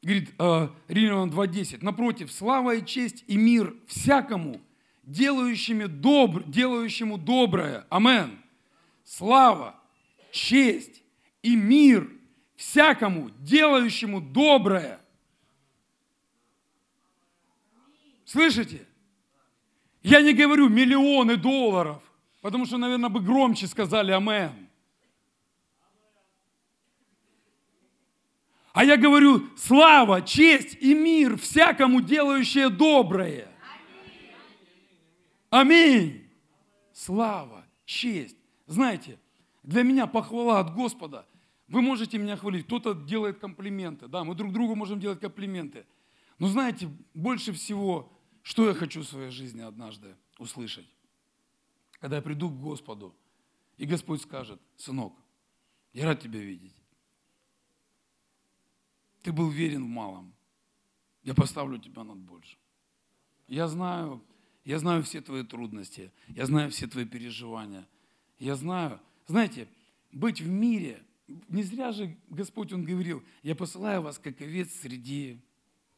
[0.00, 4.62] Говорит, э, Римлянам 2.10, напротив, слава и честь и мир всякому,
[5.02, 7.86] делающему, добр, делающему доброе.
[7.90, 8.42] Амен.
[9.04, 9.78] Слава,
[10.32, 11.02] честь
[11.42, 12.10] и мир
[12.54, 15.00] всякому, делающему доброе.
[18.24, 18.86] Слышите?
[20.06, 22.00] Я не говорю миллионы долларов,
[22.40, 24.68] потому что, наверное, бы громче сказали «Амен».
[28.72, 33.48] А я говорю слава, честь и мир всякому делающее доброе.
[35.50, 36.30] Аминь.
[36.92, 38.36] Слава, честь.
[38.68, 39.18] Знаете,
[39.64, 41.26] для меня похвала от Господа.
[41.66, 44.06] Вы можете меня хвалить, кто-то делает комплименты.
[44.06, 45.84] Да, мы друг другу можем делать комплименты.
[46.38, 48.15] Но знаете, больше всего
[48.46, 50.86] что я хочу в своей жизни однажды услышать?
[51.98, 53.12] Когда я приду к Господу,
[53.76, 55.12] и Господь скажет, сынок,
[55.92, 56.76] я рад тебя видеть.
[59.22, 60.32] Ты был верен в малом.
[61.24, 62.56] Я поставлю тебя над большим.
[63.48, 64.22] Я знаю,
[64.64, 67.84] я знаю все твои трудности, я знаю все твои переживания.
[68.38, 69.66] Я знаю, знаете,
[70.12, 71.02] быть в мире,
[71.48, 75.40] не зря же Господь, Он говорил, я посылаю вас, как овец среди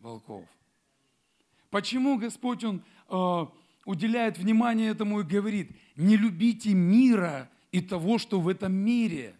[0.01, 0.49] волков.
[1.71, 3.47] Почему Господь, Он э,
[3.85, 9.35] уделяет внимание этому и говорит, не любите мира и того, что в этом мире.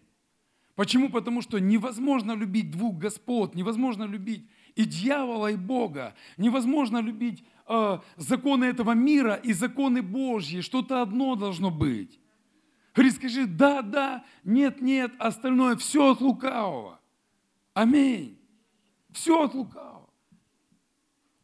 [0.75, 1.09] Почему?
[1.09, 6.15] Потому что невозможно любить двух господ, невозможно любить и дьявола, и Бога.
[6.37, 10.61] Невозможно любить э, законы этого мира и законы Божьи.
[10.61, 12.19] Что-то одно должно быть.
[12.95, 16.99] Говорит, скажи, да, да, нет, нет, остальное все от лукавого.
[17.73, 18.37] Аминь.
[19.11, 19.98] Все от лукавого.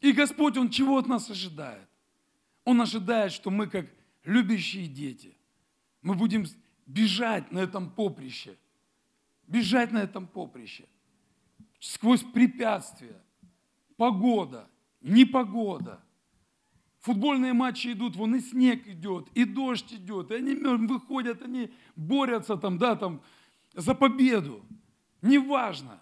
[0.01, 1.87] И Господь, Он чего от нас ожидает?
[2.63, 3.85] Он ожидает, что мы, как
[4.23, 5.35] любящие дети,
[6.01, 6.45] мы будем
[6.85, 8.57] бежать на этом поприще.
[9.47, 10.85] Бежать на этом поприще.
[11.79, 13.21] Сквозь препятствия.
[13.97, 14.67] Погода,
[15.01, 16.03] непогода.
[17.01, 22.57] Футбольные матчи идут, вон и снег идет, и дождь идет, и они выходят, они борются
[22.57, 23.21] там, да, там,
[23.73, 24.65] за победу.
[25.21, 26.01] Неважно.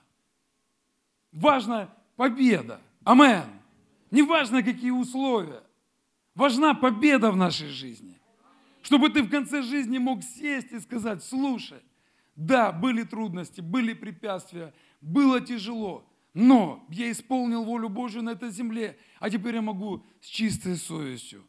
[1.34, 2.80] Важна победа.
[3.04, 3.44] Амен.
[4.14, 5.64] Неважно, какие условия.
[6.36, 8.20] Важна победа в нашей жизни.
[8.84, 11.80] Чтобы ты в конце жизни мог сесть и сказать, слушай,
[12.36, 19.00] да, были трудности, были препятствия, было тяжело, но я исполнил волю Божью на этой земле,
[19.20, 21.44] а теперь я могу с чистой совестью,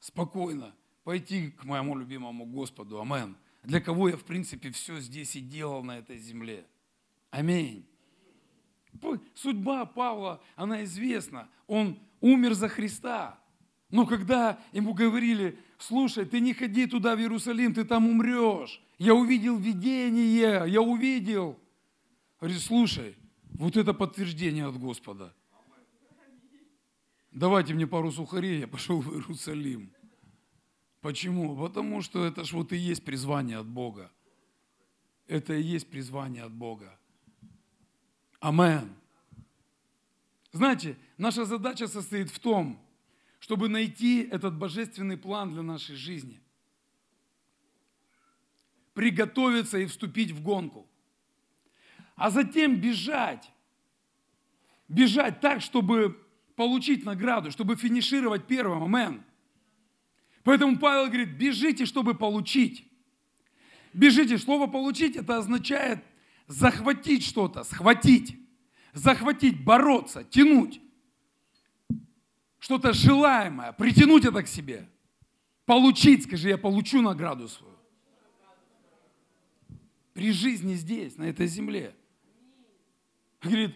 [0.00, 0.74] спокойно
[1.04, 3.02] пойти к моему любимому Господу.
[3.02, 3.36] Амен.
[3.64, 6.64] Для кого я, в принципе, все здесь и делал на этой земле.
[7.30, 7.86] Аминь.
[9.34, 11.48] Судьба Павла, она известна.
[11.66, 13.38] Он умер за Христа.
[13.90, 18.80] Но когда ему говорили, слушай, ты не ходи туда, в Иерусалим, ты там умрешь.
[18.98, 21.58] Я увидел видение, я увидел.
[22.40, 23.16] Говорит, слушай,
[23.54, 25.34] вот это подтверждение от Господа.
[27.30, 29.92] Давайте мне пару сухарей, я пошел в Иерусалим.
[31.00, 31.56] Почему?
[31.56, 34.10] Потому что это ж вот и есть призвание от Бога.
[35.26, 36.98] Это и есть призвание от Бога.
[38.42, 38.94] Амен.
[40.52, 42.78] Знаете, наша задача состоит в том,
[43.38, 46.40] чтобы найти этот божественный план для нашей жизни.
[48.92, 50.86] Приготовиться и вступить в гонку
[52.22, 53.50] а затем бежать.
[54.88, 56.18] Бежать так, чтобы
[56.54, 58.84] получить награду, чтобы финишировать первым.
[58.84, 59.24] Амен.
[60.44, 62.86] Поэтому Павел говорит, бежите, чтобы получить.
[63.92, 64.38] Бежите.
[64.38, 66.04] Слово получить это означает
[66.52, 68.38] захватить что-то, схватить.
[68.92, 70.80] Захватить, бороться, тянуть.
[72.58, 74.88] Что-то желаемое, притянуть это к себе.
[75.64, 77.72] Получить, скажи, я получу награду свою.
[80.12, 81.96] При жизни здесь, на этой земле.
[83.40, 83.74] Говорит,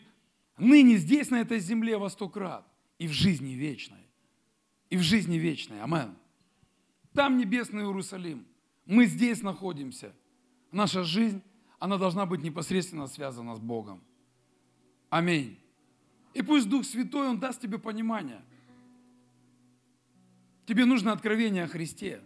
[0.59, 2.66] ныне здесь, на этой земле, во сто крат,
[2.99, 4.07] и в жизни вечной.
[4.91, 5.81] И в жизни вечной.
[5.81, 6.14] Амен.
[7.14, 8.47] Там небесный Иерусалим.
[8.85, 10.14] Мы здесь находимся.
[10.70, 11.43] Наша жизнь,
[11.79, 14.03] она должна быть непосредственно связана с Богом.
[15.11, 15.59] Аминь.
[16.35, 18.43] И пусть Дух Святой, Он даст тебе понимание.
[20.66, 22.20] Тебе нужно откровение о Христе.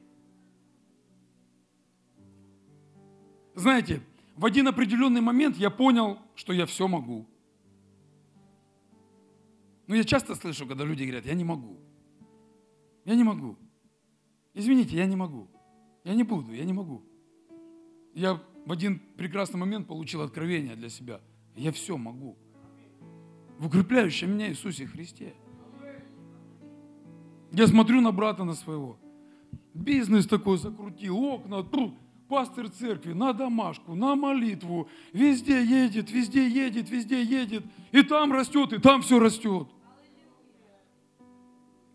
[3.55, 4.01] Знаете,
[4.37, 7.27] в один определенный момент я понял, что я все могу.
[9.87, 11.77] Но я часто слышу, когда люди говорят, я не могу.
[13.05, 13.59] Я не могу.
[14.55, 15.49] Извините, я не могу.
[16.05, 17.03] Я не буду, я не могу.
[18.15, 21.21] Я в один прекрасный момент получил откровение для себя.
[21.57, 22.37] Я все могу.
[23.59, 25.35] В укрепляющем меня Иисусе Христе.
[27.53, 28.99] Я смотрю на брата на своего.
[29.75, 31.95] Бизнес такой закрутил, окна, тру,
[32.29, 38.73] пастор церкви, на домашку, на молитву, везде едет, везде едет, везде едет, и там растет,
[38.73, 39.69] и там все растет.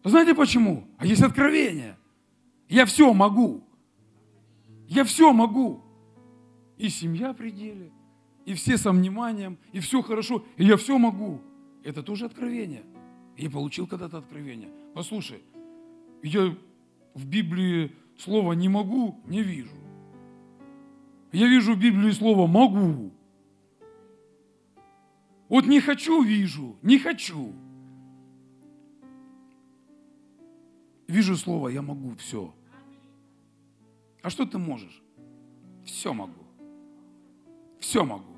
[0.04, 0.88] Знаете почему?
[0.98, 1.98] А есть откровение.
[2.68, 3.64] Я все могу.
[4.88, 5.85] Я все могу.
[6.78, 7.92] И семья при деле,
[8.46, 11.42] и все со вниманием, и все хорошо, и я все могу.
[11.84, 12.84] Это тоже откровение.
[13.38, 14.72] Я получил когда-то откровение.
[14.94, 15.44] Послушай,
[16.24, 16.56] я
[17.14, 19.76] в Библии слово «не могу» не вижу.
[21.32, 23.12] Я вижу в Библии слово «могу».
[25.50, 27.54] Вот не хочу вижу, не хочу.
[31.08, 32.54] Вижу слово «я могу все».
[34.22, 35.04] А что ты можешь?
[35.86, 36.45] Все могу.
[37.86, 38.36] Все могу.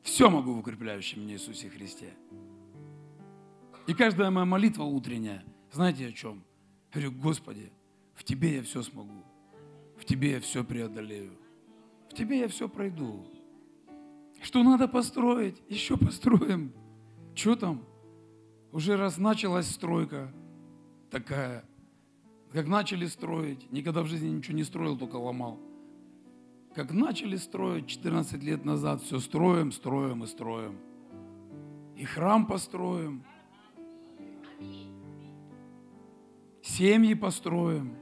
[0.00, 2.14] Все могу в укрепляющем мне Иисусе Христе.
[3.86, 6.42] И каждая моя молитва утренняя, знаете о чем?
[6.94, 7.70] Я говорю, Господи,
[8.14, 9.22] в Тебе я все смогу.
[9.98, 11.36] В тебе я все преодолею.
[12.08, 13.26] В тебе я все пройду.
[14.40, 16.72] Что надо построить, еще построим.
[17.34, 17.84] Что там?
[18.72, 20.32] Уже раз началась стройка
[21.10, 21.66] такая,
[22.50, 25.60] как начали строить, никогда в жизни ничего не строил, только ломал.
[26.74, 30.76] Как начали строить 14 лет назад, все строим, строим и строим.
[31.96, 33.22] И храм построим.
[36.62, 37.94] Семьи построим.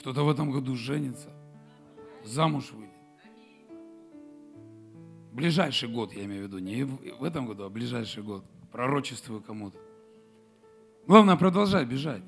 [0.00, 1.30] Кто-то в этом году женится,
[2.24, 2.90] замуж выйдет.
[5.32, 8.44] Ближайший год, я имею в виду, не в этом году, а ближайший год.
[8.72, 9.78] Пророчествую кому-то.
[11.06, 12.22] Главное, продолжай бежать.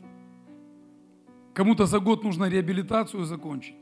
[1.52, 3.81] Кому-то за год нужно реабилитацию закончить.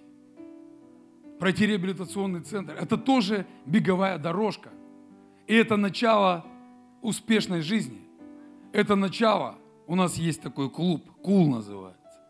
[1.41, 2.75] Пройти реабилитационный центр.
[2.75, 4.69] Это тоже беговая дорожка.
[5.47, 6.45] И это начало
[7.01, 8.03] успешной жизни.
[8.73, 9.59] Это начало.
[9.87, 12.21] У нас есть такой клуб, Кул называется.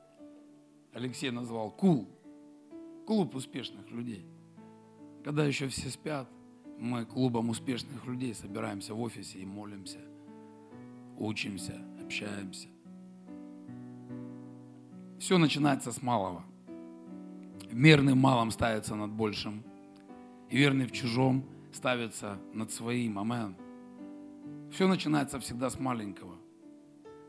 [0.94, 2.08] Алексей назвал Кул.
[3.04, 4.24] Клуб успешных людей.
[5.24, 6.28] Когда еще все спят,
[6.78, 9.98] мы клубом успешных людей собираемся в офисе и молимся,
[11.18, 12.68] учимся, общаемся.
[15.18, 16.44] Все начинается с малого.
[17.72, 19.62] Мерный малом ставится над большим,
[20.48, 23.18] и верный в чужом ставится над своим.
[23.18, 23.56] Амен.
[24.72, 26.36] Все начинается всегда с маленького.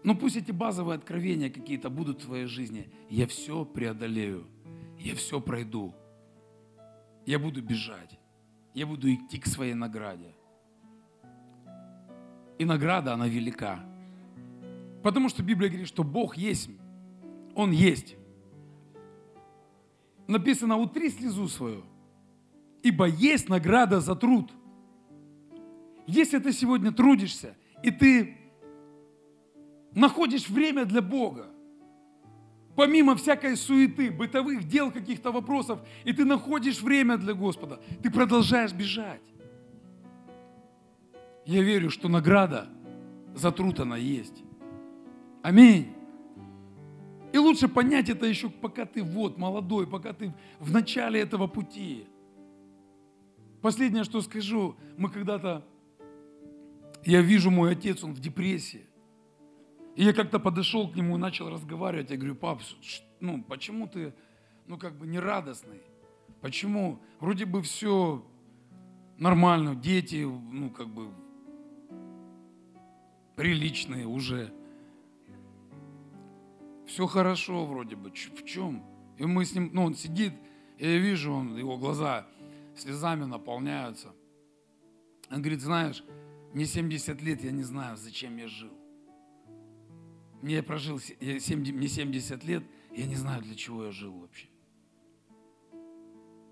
[0.03, 2.91] Но пусть эти базовые откровения какие-то будут в твоей жизни.
[3.09, 4.47] Я все преодолею.
[4.99, 5.93] Я все пройду.
[7.25, 8.19] Я буду бежать.
[8.73, 10.33] Я буду идти к своей награде.
[12.57, 13.83] И награда, она велика.
[15.03, 16.69] Потому что Библия говорит, что Бог есть.
[17.55, 18.15] Он есть.
[20.27, 21.83] Написано, утри слезу свою,
[22.83, 24.51] ибо есть награда за труд.
[26.07, 28.37] Если ты сегодня трудишься, и ты
[29.93, 31.47] находишь время для Бога,
[32.75, 38.73] помимо всякой суеты, бытовых дел, каких-то вопросов, и ты находишь время для Господа, ты продолжаешь
[38.73, 39.21] бежать.
[41.45, 42.69] Я верю, что награда
[43.35, 44.43] за труд она есть.
[45.41, 46.00] Аминь.
[47.33, 52.05] И лучше понять это еще, пока ты вот молодой, пока ты в начале этого пути.
[53.61, 55.65] Последнее, что скажу, мы когда-то,
[57.05, 58.85] я вижу мой отец, он в депрессии.
[59.95, 62.09] И я как-то подошел к нему и начал разговаривать.
[62.09, 62.61] Я говорю, пап,
[63.19, 64.13] ну почему ты,
[64.67, 65.81] ну как бы нерадостный?
[66.41, 66.99] Почему?
[67.19, 68.25] Вроде бы все
[69.17, 71.09] нормально, дети, ну как бы
[73.35, 74.51] приличные уже.
[76.91, 78.09] Все хорошо вроде бы.
[78.11, 78.83] В чем?
[79.17, 80.33] И мы с ним, ну он сидит,
[80.77, 82.27] и я вижу, он, его глаза
[82.75, 84.09] слезами наполняются.
[85.29, 86.03] Он говорит, знаешь,
[86.53, 88.73] мне 70 лет, я не знаю, зачем я жил.
[90.41, 92.63] Мне прожил, я 70, мне 70 лет,
[92.93, 94.47] я не знаю, для чего я жил вообще.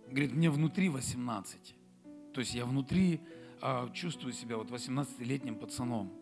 [0.08, 1.76] Говорит, мне внутри 18.
[2.34, 3.20] То есть я внутри
[3.62, 6.14] а, чувствую себя вот 18-летним пацаном.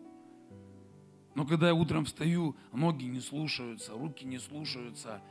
[1.38, 5.22] Но когда я утром встаю, ноги не слушаются, руки не слушаются,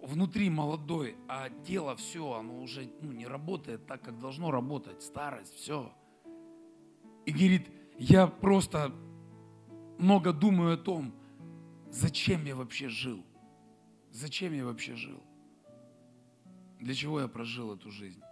[0.00, 5.54] внутри молодой, а тело все, оно уже ну, не работает так, как должно работать, старость,
[5.56, 5.92] все.
[7.26, 8.94] И говорит, я просто
[9.98, 11.12] много думаю о том,
[11.90, 13.22] зачем я вообще жил?
[14.10, 15.22] Зачем я вообще жил?
[16.80, 18.22] Для чего я прожил эту жизнь?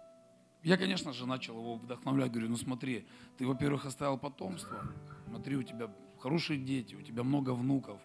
[0.63, 2.31] Я, конечно же, начал его вдохновлять.
[2.31, 3.05] Говорю, ну смотри,
[3.37, 4.81] ты, во-первых, оставил потомство.
[5.27, 7.99] Смотри, у тебя хорошие дети, у тебя много внуков.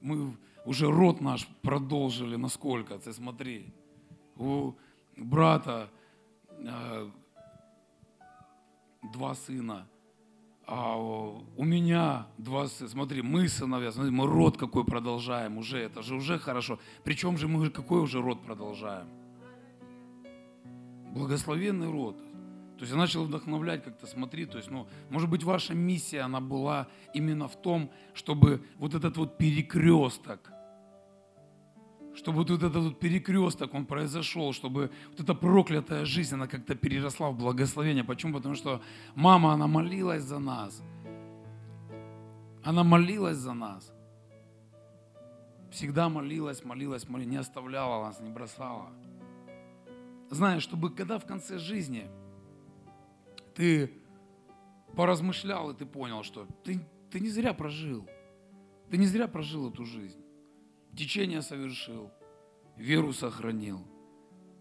[0.00, 3.72] Мы уже род наш продолжили насколько, ты смотри.
[4.36, 4.74] У
[5.16, 5.88] брата
[6.50, 7.10] э,
[9.12, 9.86] два сына,
[10.66, 16.02] а у меня два сына, смотри, мы сыновья, смотри, мы род какой продолжаем уже, это
[16.02, 16.78] же уже хорошо.
[17.04, 19.06] Причем же мы какой уже род продолжаем?
[21.14, 22.16] Благословенный род.
[22.82, 26.40] То есть я начал вдохновлять как-то, смотри, то есть, ну, может быть, ваша миссия, она
[26.40, 30.50] была именно в том, чтобы вот этот вот перекресток,
[32.16, 37.30] чтобы вот этот вот перекресток, он произошел, чтобы вот эта проклятая жизнь, она как-то переросла
[37.30, 38.02] в благословение.
[38.02, 38.34] Почему?
[38.34, 38.82] Потому что
[39.14, 40.82] мама, она молилась за нас.
[42.64, 43.92] Она молилась за нас.
[45.70, 48.88] Всегда молилась, молилась, молилась, не оставляла нас, не бросала.
[50.30, 52.10] Знаешь, чтобы когда в конце жизни
[53.54, 53.92] ты
[54.96, 56.80] поразмышлял, и ты понял, что ты,
[57.10, 58.06] ты не зря прожил.
[58.90, 60.22] Ты не зря прожил эту жизнь
[60.96, 62.10] течение совершил,
[62.76, 63.80] веру сохранил.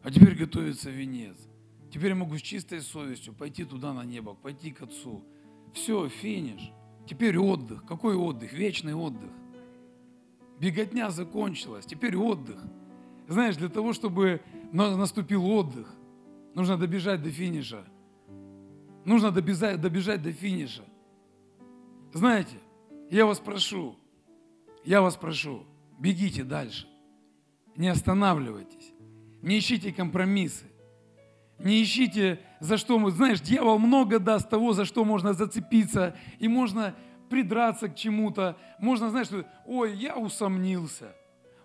[0.04, 1.38] А теперь готовится венец.
[1.92, 5.24] Теперь я могу с чистой совестью пойти туда на небо, пойти к Отцу.
[5.74, 6.72] Все, финиш.
[7.08, 7.86] Теперь отдых.
[7.86, 8.54] Какой отдых?
[8.54, 9.30] Вечный отдых.
[10.60, 11.86] Беготня закончилась.
[11.86, 12.64] Теперь отдых.
[13.28, 15.94] Знаешь, для того, чтобы наступил отдых,
[16.56, 17.86] нужно добежать до финиша.
[19.06, 20.84] Нужно добежать, добежать до финиша.
[22.14, 22.58] Знаете,
[23.10, 23.96] я вас прошу,
[24.84, 25.66] я вас прошу,
[26.00, 26.88] бегите дальше.
[27.76, 28.94] Не останавливайтесь.
[29.42, 30.66] Не ищите компромиссы.
[31.58, 33.12] Не ищите, за что мы...
[33.12, 36.16] Знаешь, дьявол много даст того, за что можно зацепиться.
[36.40, 36.96] И можно
[37.30, 38.58] придраться к чему-то.
[38.80, 41.16] Можно, знаешь, что, ой, я усомнился.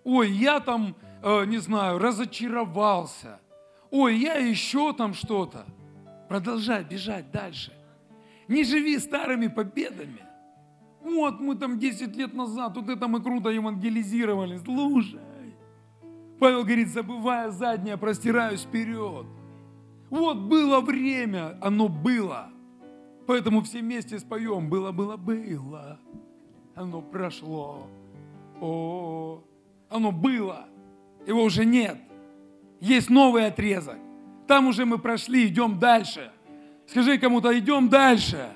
[0.04, 3.40] Ой, я там, э, не знаю, разочаровался.
[3.90, 5.66] Ой, я еще там что-то.
[6.28, 7.72] Продолжай бежать дальше.
[8.48, 10.22] Не живи старыми победами.
[11.02, 14.58] Вот мы там 10 лет назад, вот это мы круто евангелизировали.
[14.58, 15.20] Слушай.
[16.38, 19.26] Павел говорит, забывая заднее, простираюсь вперед.
[20.10, 22.50] Вот было время, оно было.
[23.26, 24.68] Поэтому все вместе споем.
[24.68, 25.98] Было, было, было.
[26.74, 27.86] Оно прошло.
[28.60, 29.42] О,
[29.88, 30.66] оно было.
[31.26, 31.98] Его уже нет.
[32.80, 33.96] Есть новый отрезок.
[34.46, 36.30] Там уже мы прошли, идем дальше.
[36.86, 38.48] Скажи кому-то, идем дальше.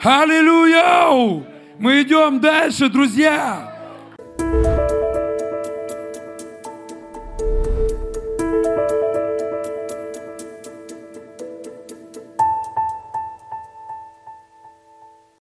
[0.00, 1.44] Аллилуйя!
[1.78, 3.69] Мы идем дальше, друзья.